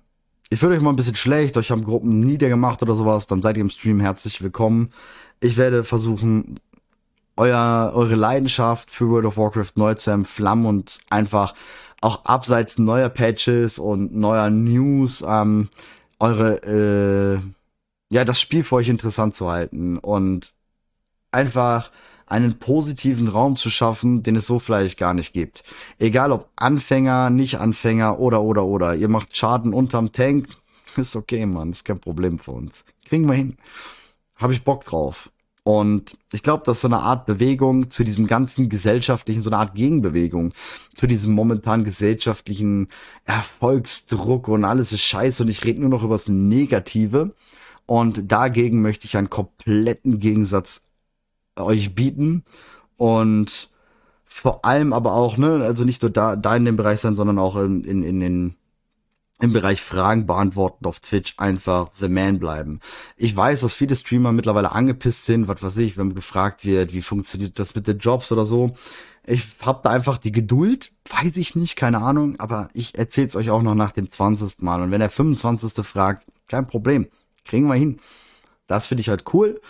ich 0.49 0.61
würde 0.61 0.75
euch 0.75 0.81
mal 0.81 0.91
ein 0.91 0.95
bisschen 0.95 1.15
schlecht, 1.15 1.57
euch 1.57 1.71
haben 1.71 1.83
Gruppen 1.83 2.19
niedergemacht 2.19 2.81
oder 2.83 2.95
sowas, 2.95 3.27
dann 3.27 3.41
seid 3.41 3.57
ihr 3.57 3.61
im 3.61 3.69
Stream 3.69 3.99
herzlich 3.99 4.41
willkommen. 4.41 4.91
Ich 5.39 5.57
werde 5.57 5.83
versuchen, 5.83 6.59
euer, 7.35 7.91
eure 7.95 8.15
Leidenschaft 8.15 8.91
für 8.91 9.09
World 9.09 9.25
of 9.25 9.37
Warcraft 9.37 9.71
neu 9.75 9.95
zu 9.95 10.11
entflammen 10.11 10.65
und 10.65 10.99
einfach 11.09 11.55
auch 12.01 12.25
abseits 12.25 12.77
neuer 12.77 13.09
Patches 13.09 13.79
und 13.79 14.13
neuer 14.13 14.49
News 14.49 15.23
ähm, 15.27 15.69
eure, 16.23 16.63
äh, 16.63 17.41
ja, 18.09 18.23
das 18.23 18.39
Spiel 18.39 18.63
für 18.63 18.75
euch 18.75 18.88
interessant 18.88 19.36
zu 19.36 19.49
halten 19.49 19.97
und 19.97 20.53
einfach 21.31 21.91
einen 22.25 22.59
positiven 22.59 23.27
Raum 23.27 23.57
zu 23.57 23.69
schaffen, 23.69 24.23
den 24.23 24.38
es 24.38 24.47
so 24.47 24.57
vielleicht 24.59 24.97
gar 24.97 25.13
nicht 25.13 25.33
gibt. 25.33 25.65
Egal 25.99 26.31
ob 26.31 26.49
Anfänger, 26.55 27.29
nicht 27.29 27.59
Anfänger 27.59 28.19
oder 28.19 28.41
oder 28.41 28.63
oder. 28.63 28.95
Ihr 28.95 29.09
macht 29.09 29.36
Schaden 29.36 29.73
unterm 29.73 30.13
Tank, 30.13 30.47
ist 30.95 31.17
okay, 31.17 31.45
Mann, 31.45 31.71
ist 31.71 31.83
kein 31.83 31.99
Problem 31.99 32.39
für 32.39 32.51
uns. 32.51 32.86
Kriegen 33.05 33.27
wir 33.27 33.36
hin. 33.36 33.57
Habe 34.36 34.53
ich 34.53 34.63
Bock 34.63 34.86
drauf. 34.86 35.29
Und 35.63 36.17
ich 36.34 36.43
glaube, 36.43 36.63
das 36.65 36.78
ist 36.78 36.82
so 36.82 36.89
eine 36.89 36.99
Art 36.99 37.26
Bewegung 37.26 37.89
zu 37.89 38.04
diesem 38.04 38.28
ganzen 38.28 38.67
gesellschaftlichen, 38.67 39.41
so 39.41 39.49
eine 39.49 39.60
Art 39.60 39.76
Gegenbewegung 39.76 40.54
zu 40.93 41.08
diesem 41.08 41.34
momentan 41.34 41.86
gesellschaftlichen 41.86 42.89
Erfolgsdruck 43.23 44.49
und 44.49 44.65
alles 44.65 44.91
ist 44.91 45.04
scheiße 45.04 45.43
und 45.43 45.49
ich 45.49 45.63
rede 45.63 45.80
nur 45.80 45.89
noch 45.89 46.04
über 46.04 46.15
das 46.15 46.28
Negative. 46.28 47.34
Und 47.86 48.32
dagegen 48.32 48.82
möchte 48.82 49.06
ich 49.06 49.15
einen 49.15 49.30
kompletten 49.30 50.19
Gegensatz 50.19 50.82
euch 51.56 51.95
bieten 51.95 52.43
und 52.97 53.69
vor 54.26 54.65
allem 54.65 54.93
aber 54.93 55.13
auch, 55.13 55.38
ne, 55.38 55.63
also 55.63 55.86
nicht 55.86 56.02
nur 56.02 56.12
da, 56.12 56.36
da 56.36 56.56
in 56.56 56.65
dem 56.65 56.76
Bereich 56.76 56.99
sein, 56.99 57.15
sondern 57.15 57.39
auch 57.39 57.56
in, 57.56 57.84
in, 57.84 58.04
in 58.04 58.19
den 58.19 58.56
im 59.39 59.52
Bereich 59.52 59.82
Fragen 59.82 60.26
beantworten 60.26 60.86
auf 60.86 61.00
Twitch 61.00 61.34
einfach 61.38 61.89
The 61.93 62.08
Man 62.08 62.39
bleiben. 62.39 62.80
Ich 63.17 63.36
weiß, 63.36 63.62
dass 63.62 63.74
viele 63.74 63.96
Streamer 63.96 64.32
mittlerweile 64.32 64.72
angepisst 64.72 65.26
sind, 65.26 65.48
was 65.48 65.62
weiß 65.62 65.78
ich, 65.78 65.98
wenn 65.98 66.13
gefragt 66.15 66.65
wird, 66.65 66.93
wie 66.93 67.02
funktioniert 67.02 67.60
das 67.60 67.76
mit 67.76 67.88
den 67.88 67.98
Jobs 67.98 68.32
oder 68.32 68.46
so. 68.46 68.76
Ich 69.26 69.43
habe 69.62 69.82
da 69.84 69.89
einfach 69.89 70.17
die 70.17 70.32
Geduld, 70.32 70.91
weiß 71.10 71.38
ich 71.38 71.56
nicht, 71.56 71.76
keine 71.76 72.00
Ahnung, 72.00 72.39
aber 72.39 72.69
ich 72.74 72.98
erzähl's 72.98 73.36
euch 73.36 73.50
auch 73.50 73.62
noch 73.62 73.76
nach 73.76 73.91
dem 73.91 74.10
20. 74.10 74.62
Mal. 74.62 74.82
Und 74.82 74.91
wenn 74.91 75.00
der 75.00 75.10
25. 75.10 75.86
fragt, 75.86 76.26
kein 76.50 76.67
Problem, 76.67 77.08
kriegen 77.46 77.67
wir 77.67 77.76
hin. 77.76 78.00
Das 78.67 78.86
finde 78.86 79.02
ich 79.02 79.10
halt 79.10 79.24
cool. 79.34 79.62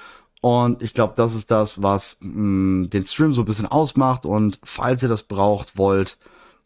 Und 0.41 0.81
ich 0.81 0.93
glaube, 0.93 1.13
das 1.15 1.35
ist 1.35 1.51
das, 1.51 1.81
was 1.81 2.17
mh, 2.19 2.31
mm, 2.31 2.89
den 2.89 3.05
Stream 3.05 3.33
so 3.33 3.43
ein 3.43 3.45
bisschen 3.45 3.65
ausmacht. 3.65 4.25
Und 4.25 4.59
falls 4.63 5.01
ihr 5.01 5.09
das 5.09 5.23
braucht, 5.23 5.77
wollt, 5.77 6.17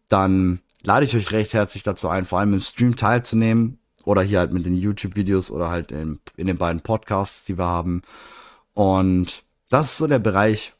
dann 0.07 0.61
lade 0.83 1.05
ich 1.05 1.15
euch 1.15 1.31
recht 1.31 1.53
herzlich 1.53 1.83
dazu 1.83 2.09
ein, 2.09 2.25
vor 2.25 2.39
allem 2.39 2.53
im 2.53 2.61
Stream 2.61 2.95
teilzunehmen. 2.95 3.79
Oder 4.03 4.21
hier 4.21 4.39
halt 4.39 4.53
mit 4.53 4.65
den 4.65 4.75
YouTube-Videos 4.75 5.51
oder 5.51 5.69
halt 5.69 5.91
in, 5.91 6.19
in 6.37 6.47
den 6.47 6.57
beiden 6.57 6.79
Podcasts, 6.79 7.43
die 7.43 7.57
wir 7.57 7.65
haben. 7.65 8.03
Und 8.73 9.43
das 9.69 9.91
ist 9.91 9.97
so 9.97 10.07
der 10.07 10.19
Bereich 10.19 10.75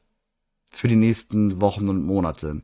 für 0.70 0.88
die 0.88 0.96
nächsten 0.96 1.60
Wochen 1.60 1.90
und 1.90 2.06
Monate. 2.06 2.62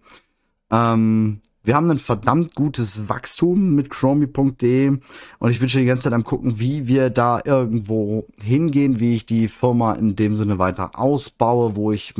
Ähm, 0.71 1.41
wir 1.63 1.75
haben 1.75 1.89
ein 1.89 1.99
verdammt 1.99 2.55
gutes 2.55 3.07
Wachstum 3.07 3.73
mit 3.73 3.89
chromi.de 3.89 4.99
und 5.39 5.51
ich 5.51 5.59
bin 5.59 5.69
schon 5.69 5.81
die 5.81 5.87
ganze 5.87 6.03
Zeit 6.03 6.13
am 6.13 6.23
gucken, 6.25 6.59
wie 6.59 6.87
wir 6.87 7.09
da 7.09 7.41
irgendwo 7.43 8.27
hingehen, 8.41 8.99
wie 8.99 9.15
ich 9.15 9.25
die 9.25 9.47
Firma 9.47 9.93
in 9.93 10.15
dem 10.15 10.35
Sinne 10.35 10.59
weiter 10.59 10.99
ausbaue, 10.99 11.75
wo 11.75 11.91
ich 11.91 12.13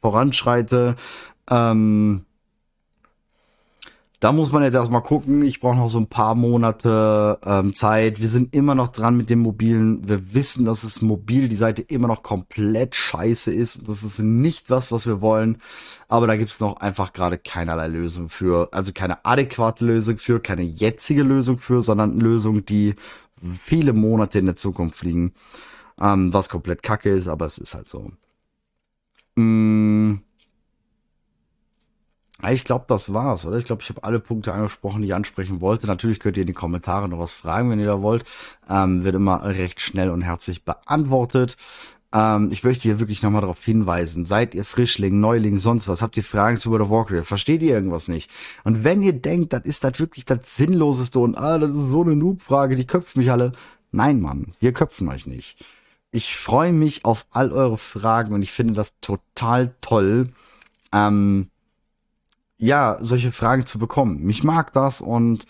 voranschreite. 0.00 0.96
Ähm, 1.50 2.24
da 4.20 4.32
muss 4.32 4.52
man 4.52 4.62
jetzt 4.62 4.74
erstmal 4.74 5.02
gucken. 5.02 5.44
Ich 5.44 5.60
brauche 5.60 5.76
noch 5.76 5.90
so 5.90 5.98
ein 5.98 6.06
paar 6.06 6.34
Monate 6.34 7.38
ähm, 7.44 7.74
Zeit. 7.74 8.20
Wir 8.20 8.28
sind 8.28 8.54
immer 8.54 8.74
noch 8.74 8.88
dran 8.88 9.16
mit 9.16 9.28
dem 9.28 9.40
Mobilen. 9.40 10.08
Wir 10.08 10.32
wissen, 10.32 10.64
dass 10.64 10.84
es 10.84 11.02
mobil 11.02 11.48
die 11.48 11.56
Seite 11.56 11.82
immer 11.82 12.08
noch 12.08 12.22
komplett 12.22 12.94
scheiße 12.94 13.52
ist. 13.52 13.86
Das 13.86 14.02
ist 14.02 14.20
nicht 14.20 14.70
was, 14.70 14.92
was 14.92 15.06
wir 15.06 15.20
wollen. 15.20 15.58
Aber 16.08 16.26
da 16.26 16.36
gibt 16.36 16.50
es 16.50 16.60
noch 16.60 16.76
einfach 16.76 17.12
gerade 17.12 17.38
keinerlei 17.38 17.88
Lösung 17.88 18.28
für. 18.28 18.68
Also 18.72 18.92
keine 18.92 19.24
adäquate 19.26 19.84
Lösung 19.84 20.16
für, 20.16 20.40
keine 20.40 20.62
jetzige 20.62 21.22
Lösung 21.22 21.58
für, 21.58 21.82
sondern 21.82 22.18
Lösung, 22.18 22.64
die 22.64 22.94
viele 23.60 23.92
Monate 23.92 24.38
in 24.38 24.46
der 24.46 24.56
Zukunft 24.56 25.02
liegen. 25.02 25.34
Ähm, 26.00 26.32
was 26.32 26.48
komplett 26.48 26.82
kacke 26.82 27.10
ist, 27.10 27.28
aber 27.28 27.46
es 27.46 27.58
ist 27.58 27.74
halt 27.74 27.88
so. 27.88 28.10
Mmh. 29.36 30.20
Ich 32.50 32.64
glaube, 32.64 32.84
das 32.88 33.12
war's, 33.12 33.46
oder? 33.46 33.58
Ich 33.58 33.64
glaube, 33.64 33.82
ich 33.82 33.88
habe 33.88 34.04
alle 34.04 34.20
Punkte 34.20 34.52
angesprochen, 34.52 35.02
die 35.02 35.08
ich 35.08 35.14
ansprechen 35.14 35.60
wollte. 35.60 35.86
Natürlich 35.86 36.20
könnt 36.20 36.36
ihr 36.36 36.42
in 36.42 36.46
die 36.46 36.52
Kommentare 36.52 37.08
noch 37.08 37.18
was 37.18 37.32
fragen, 37.32 37.70
wenn 37.70 37.80
ihr 37.80 37.86
da 37.86 38.02
wollt. 38.02 38.24
Ähm, 38.68 39.04
wird 39.04 39.14
immer 39.14 39.44
recht 39.44 39.80
schnell 39.80 40.10
und 40.10 40.22
herzlich 40.22 40.64
beantwortet. 40.64 41.56
Ähm, 42.14 42.50
ich 42.52 42.62
möchte 42.62 42.82
hier 42.82 43.00
wirklich 43.00 43.22
nochmal 43.22 43.42
darauf 43.42 43.62
hinweisen. 43.62 44.24
Seid 44.24 44.54
ihr 44.54 44.64
Frischling, 44.64 45.20
Neuling, 45.20 45.58
sonst 45.58 45.88
was? 45.88 46.00
Habt 46.00 46.16
ihr 46.16 46.24
Fragen 46.24 46.56
zu 46.56 46.70
World 46.70 46.82
of 46.82 46.90
Warcraft? 46.90 47.24
Versteht 47.24 47.60
ihr 47.62 47.74
irgendwas 47.74 48.08
nicht? 48.08 48.30
Und 48.62 48.84
wenn 48.84 49.02
ihr 49.02 49.12
denkt, 49.12 49.52
das 49.52 49.62
ist 49.62 49.82
das 49.84 49.98
wirklich 49.98 50.24
das 50.24 50.56
Sinnloseste 50.56 51.18
und 51.18 51.36
ah, 51.36 51.58
das 51.58 51.70
ist 51.70 51.88
so 51.88 52.02
eine 52.02 52.14
Noob-Frage, 52.14 52.76
die 52.76 52.86
köpft 52.86 53.16
mich 53.16 53.30
alle. 53.30 53.52
Nein, 53.90 54.20
Mann, 54.20 54.54
wir 54.60 54.72
köpfen 54.72 55.08
euch 55.08 55.26
nicht. 55.26 55.64
Ich 56.12 56.36
freue 56.36 56.72
mich 56.72 57.04
auf 57.04 57.26
all 57.32 57.52
eure 57.52 57.78
Fragen 57.78 58.34
und 58.34 58.42
ich 58.42 58.52
finde 58.52 58.74
das 58.74 58.94
total 59.00 59.74
toll. 59.80 60.28
Ähm, 60.92 61.50
ja, 62.58 62.98
solche 63.00 63.32
Fragen 63.32 63.66
zu 63.66 63.78
bekommen. 63.78 64.22
Mich 64.22 64.44
mag 64.44 64.72
das 64.72 65.00
und 65.00 65.46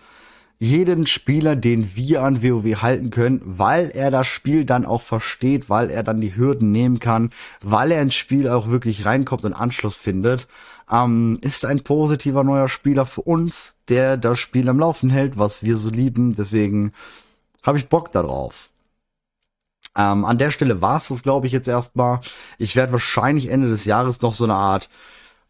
jeden 0.59 1.07
Spieler, 1.07 1.57
den 1.57 1.95
wir 1.97 2.23
an 2.23 2.43
WoW 2.43 2.81
halten 2.81 3.11
können, 3.11 3.43
weil 3.45 3.91
er 3.91 4.11
das 4.11 4.27
Spiel 4.27 4.65
dann 4.65 4.87
auch 4.87 5.03
versteht, 5.03 5.69
weil 5.69 5.91
er 5.91 6.03
dann 6.03 6.21
die 6.21 6.37
Hürden 6.37 6.73
nehmen 6.73 7.01
kann, 7.01 7.31
weil 7.61 7.93
er 7.93 8.01
ins 8.01 8.15
Spiel 8.15 8.49
auch 8.49 8.69
wirklich 8.69 9.05
reinkommt 9.05 9.45
und 9.45 9.53
Anschluss 9.53 9.97
findet, 9.97 10.47
ähm, 10.91 11.39
ist 11.43 11.65
ein 11.65 11.83
positiver 11.83 12.45
neuer 12.45 12.69
Spieler 12.69 13.05
für 13.05 13.23
uns, 13.23 13.77
der 13.89 14.17
das 14.17 14.39
Spiel 14.39 14.69
am 14.69 14.79
Laufen 14.79 15.11
hält, 15.11 15.39
was 15.39 15.63
wir 15.63 15.77
so 15.77 15.91
lieben. 15.91 16.37
Deswegen 16.37 16.93
habe 17.63 17.79
ich 17.79 17.89
Bock 17.89 18.13
darauf. 18.13 18.71
Ähm, 19.97 20.25
an 20.25 20.39
der 20.39 20.51
Stelle 20.51 20.81
war 20.81 20.97
es 20.97 21.09
das, 21.09 21.23
glaube 21.23 21.47
ich, 21.47 21.53
jetzt 21.53 21.69
erstmal. 21.69 22.21
Ich 22.59 22.77
werde 22.77 22.93
wahrscheinlich 22.93 23.49
Ende 23.49 23.69
des 23.69 23.85
Jahres 23.85 24.23
noch 24.23 24.35
so 24.35 24.45
eine 24.45 24.55
Art 24.55 24.89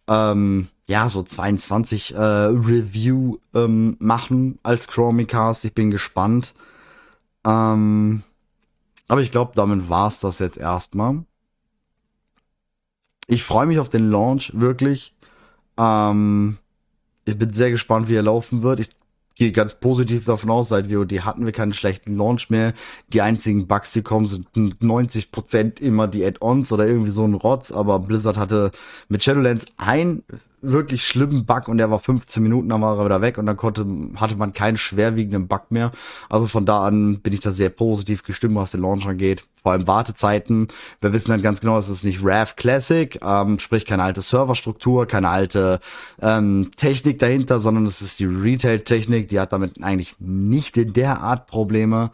ähm, 0.08 0.68
ja, 0.86 1.08
so 1.08 1.22
22 1.22 2.14
äh, 2.14 2.18
Review 2.18 3.38
ähm, 3.54 3.96
machen 4.00 4.58
als 4.62 4.86
Chromicast. 4.88 5.64
Ich 5.64 5.74
bin 5.74 5.90
gespannt. 5.90 6.54
Ähm, 7.44 8.22
aber 9.08 9.22
ich 9.22 9.30
glaube, 9.30 9.52
damit 9.54 9.88
war's 9.88 10.18
das 10.20 10.38
jetzt 10.38 10.58
erstmal. 10.58 11.24
Ich 13.26 13.44
freue 13.44 13.66
mich 13.66 13.78
auf 13.78 13.88
den 13.88 14.10
Launch, 14.10 14.52
wirklich. 14.54 15.14
Ähm, 15.78 16.58
ich 17.24 17.38
bin 17.38 17.52
sehr 17.52 17.70
gespannt, 17.70 18.08
wie 18.08 18.16
er 18.16 18.22
laufen 18.22 18.62
wird. 18.62 18.80
Ich 18.80 18.90
gehe 19.36 19.52
ganz 19.52 19.74
positiv 19.74 20.26
davon 20.26 20.50
aus, 20.50 20.68
seit 20.68 20.92
WOD 20.92 21.12
hatten 21.20 21.46
wir 21.46 21.52
keinen 21.52 21.72
schlechten 21.72 22.16
Launch 22.16 22.50
mehr. 22.50 22.74
Die 23.08 23.22
einzigen 23.22 23.66
Bugs, 23.66 23.92
die 23.92 24.02
kommen, 24.02 24.26
sind 24.26 24.48
90% 24.54 25.80
immer 25.80 26.06
die 26.08 26.24
Add-ons 26.24 26.70
oder 26.72 26.86
irgendwie 26.86 27.10
so 27.10 27.24
ein 27.24 27.34
Rotz, 27.34 27.72
aber 27.72 27.98
Blizzard 27.98 28.36
hatte 28.36 28.70
mit 29.08 29.24
Shadowlands 29.24 29.66
ein 29.76 30.22
wirklich 30.70 31.06
schlimmen 31.06 31.46
Bug 31.46 31.68
und 31.68 31.78
der 31.78 31.90
war 31.90 31.98
15 31.98 32.42
Minuten, 32.42 32.68
dann 32.68 32.82
war 32.82 32.98
er 32.98 33.04
wieder 33.04 33.20
weg 33.20 33.38
und 33.38 33.46
dann 33.46 33.56
konnte, 33.56 33.86
hatte 34.16 34.36
man 34.36 34.52
keinen 34.52 34.76
schwerwiegenden 34.76 35.48
Bug 35.48 35.70
mehr. 35.70 35.92
Also 36.28 36.46
von 36.46 36.66
da 36.66 36.84
an 36.86 37.20
bin 37.20 37.32
ich 37.32 37.40
da 37.40 37.50
sehr 37.50 37.70
positiv 37.70 38.22
gestimmt, 38.22 38.56
was 38.56 38.72
den 38.72 38.80
Launch 38.80 39.06
angeht. 39.06 39.44
Vor 39.62 39.72
allem 39.72 39.86
Wartezeiten. 39.86 40.68
Wir 41.00 41.12
wissen 41.12 41.30
dann 41.30 41.40
ganz 41.40 41.60
genau, 41.60 41.78
es 41.78 41.88
ist 41.88 42.04
nicht 42.04 42.20
RAV 42.22 42.56
Classic, 42.56 43.18
ähm, 43.24 43.58
sprich 43.58 43.86
keine 43.86 44.02
alte 44.02 44.20
Serverstruktur, 44.20 45.06
keine 45.06 45.30
alte 45.30 45.80
ähm, 46.20 46.70
Technik 46.76 47.18
dahinter, 47.18 47.60
sondern 47.60 47.86
es 47.86 48.02
ist 48.02 48.20
die 48.20 48.26
Retail-Technik, 48.26 49.28
die 49.28 49.40
hat 49.40 49.52
damit 49.52 49.82
eigentlich 49.82 50.16
nicht 50.18 50.76
in 50.76 50.92
der 50.92 51.20
Art 51.22 51.46
Probleme. 51.46 52.10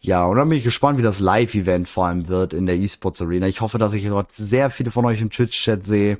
Ja, 0.00 0.26
und 0.26 0.36
dann 0.36 0.48
bin 0.48 0.58
ich 0.58 0.64
gespannt, 0.64 0.98
wie 0.98 1.02
das 1.02 1.20
Live-Event 1.20 1.88
vor 1.88 2.06
allem 2.06 2.26
wird 2.26 2.54
in 2.54 2.66
der 2.66 2.76
eSports 2.76 3.22
Arena. 3.22 3.46
Ich 3.46 3.60
hoffe, 3.60 3.78
dass 3.78 3.94
ich 3.94 4.04
dort 4.04 4.32
sehr 4.32 4.70
viele 4.70 4.90
von 4.90 5.04
euch 5.04 5.20
im 5.20 5.30
Twitch-Chat 5.30 5.84
sehe 5.84 6.18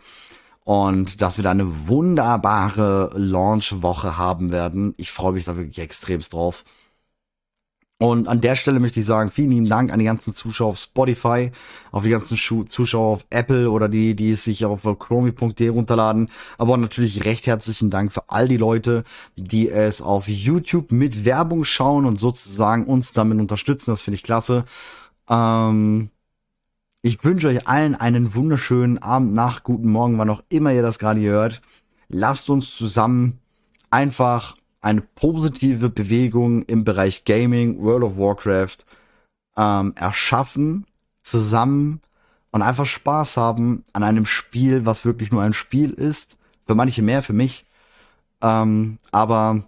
und 0.64 1.20
dass 1.20 1.36
wir 1.36 1.44
da 1.44 1.50
eine 1.50 1.88
wunderbare 1.88 3.10
Launch-Woche 3.14 4.16
haben 4.16 4.52
werden. 4.52 4.94
Ich 4.96 5.12
freue 5.12 5.32
mich 5.32 5.44
da 5.44 5.56
wirklich 5.56 5.78
extremst 5.78 6.32
drauf. 6.32 6.64
Und 8.02 8.26
an 8.26 8.40
der 8.40 8.56
Stelle 8.56 8.80
möchte 8.80 8.98
ich 8.98 9.06
sagen, 9.06 9.30
vielen 9.30 9.50
lieben 9.50 9.68
Dank 9.68 9.92
an 9.92 10.00
die 10.00 10.06
ganzen 10.06 10.34
Zuschauer 10.34 10.70
auf 10.70 10.78
Spotify, 10.78 11.52
auf 11.92 12.02
die 12.02 12.10
ganzen 12.10 12.36
Zuschauer 12.36 13.14
auf 13.14 13.24
Apple 13.30 13.70
oder 13.70 13.88
die, 13.88 14.16
die 14.16 14.32
es 14.32 14.42
sich 14.42 14.64
auf 14.64 14.82
chromi.de 14.82 15.68
runterladen. 15.68 16.28
Aber 16.58 16.76
natürlich 16.76 17.24
recht 17.24 17.46
herzlichen 17.46 17.90
Dank 17.90 18.12
für 18.12 18.28
all 18.28 18.48
die 18.48 18.56
Leute, 18.56 19.04
die 19.36 19.68
es 19.68 20.02
auf 20.02 20.26
YouTube 20.26 20.90
mit 20.90 21.24
Werbung 21.24 21.62
schauen 21.62 22.04
und 22.04 22.18
sozusagen 22.18 22.86
uns 22.86 23.12
damit 23.12 23.38
unterstützen. 23.38 23.92
Das 23.92 24.02
finde 24.02 24.16
ich 24.16 24.24
klasse. 24.24 24.64
Ähm, 25.30 26.10
ich 27.02 27.22
wünsche 27.24 27.48
euch 27.48 27.66
allen 27.66 27.96
einen 27.96 28.34
wunderschönen 28.34 28.98
Abend, 28.98 29.34
Nacht, 29.34 29.64
guten 29.64 29.90
Morgen, 29.90 30.18
wann 30.18 30.30
auch 30.30 30.42
immer 30.48 30.72
ihr 30.72 30.82
das 30.82 31.00
gerade 31.00 31.20
hört. 31.20 31.60
Lasst 32.08 32.48
uns 32.48 32.74
zusammen 32.76 33.40
einfach 33.90 34.56
eine 34.80 35.00
positive 35.00 35.90
Bewegung 35.90 36.62
im 36.62 36.84
Bereich 36.84 37.24
Gaming, 37.24 37.82
World 37.82 38.04
of 38.04 38.16
Warcraft 38.16 38.78
ähm, 39.56 39.94
erschaffen, 39.96 40.86
zusammen 41.24 42.00
und 42.52 42.62
einfach 42.62 42.86
Spaß 42.86 43.36
haben 43.36 43.84
an 43.92 44.04
einem 44.04 44.26
Spiel, 44.26 44.86
was 44.86 45.04
wirklich 45.04 45.32
nur 45.32 45.42
ein 45.42 45.54
Spiel 45.54 45.90
ist. 45.90 46.36
Für 46.66 46.76
manche 46.76 47.02
mehr, 47.02 47.22
für 47.22 47.32
mich. 47.32 47.64
Ähm, 48.40 48.98
aber 49.10 49.64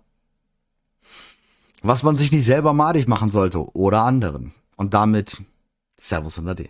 was 1.82 2.04
man 2.04 2.16
sich 2.16 2.30
nicht 2.30 2.44
selber 2.44 2.72
madig 2.72 3.08
machen 3.08 3.30
sollte 3.32 3.74
oder 3.74 4.02
anderen. 4.02 4.54
Und 4.76 4.94
damit 4.94 5.42
Servus 5.96 6.38
und 6.38 6.48
Ade. 6.48 6.68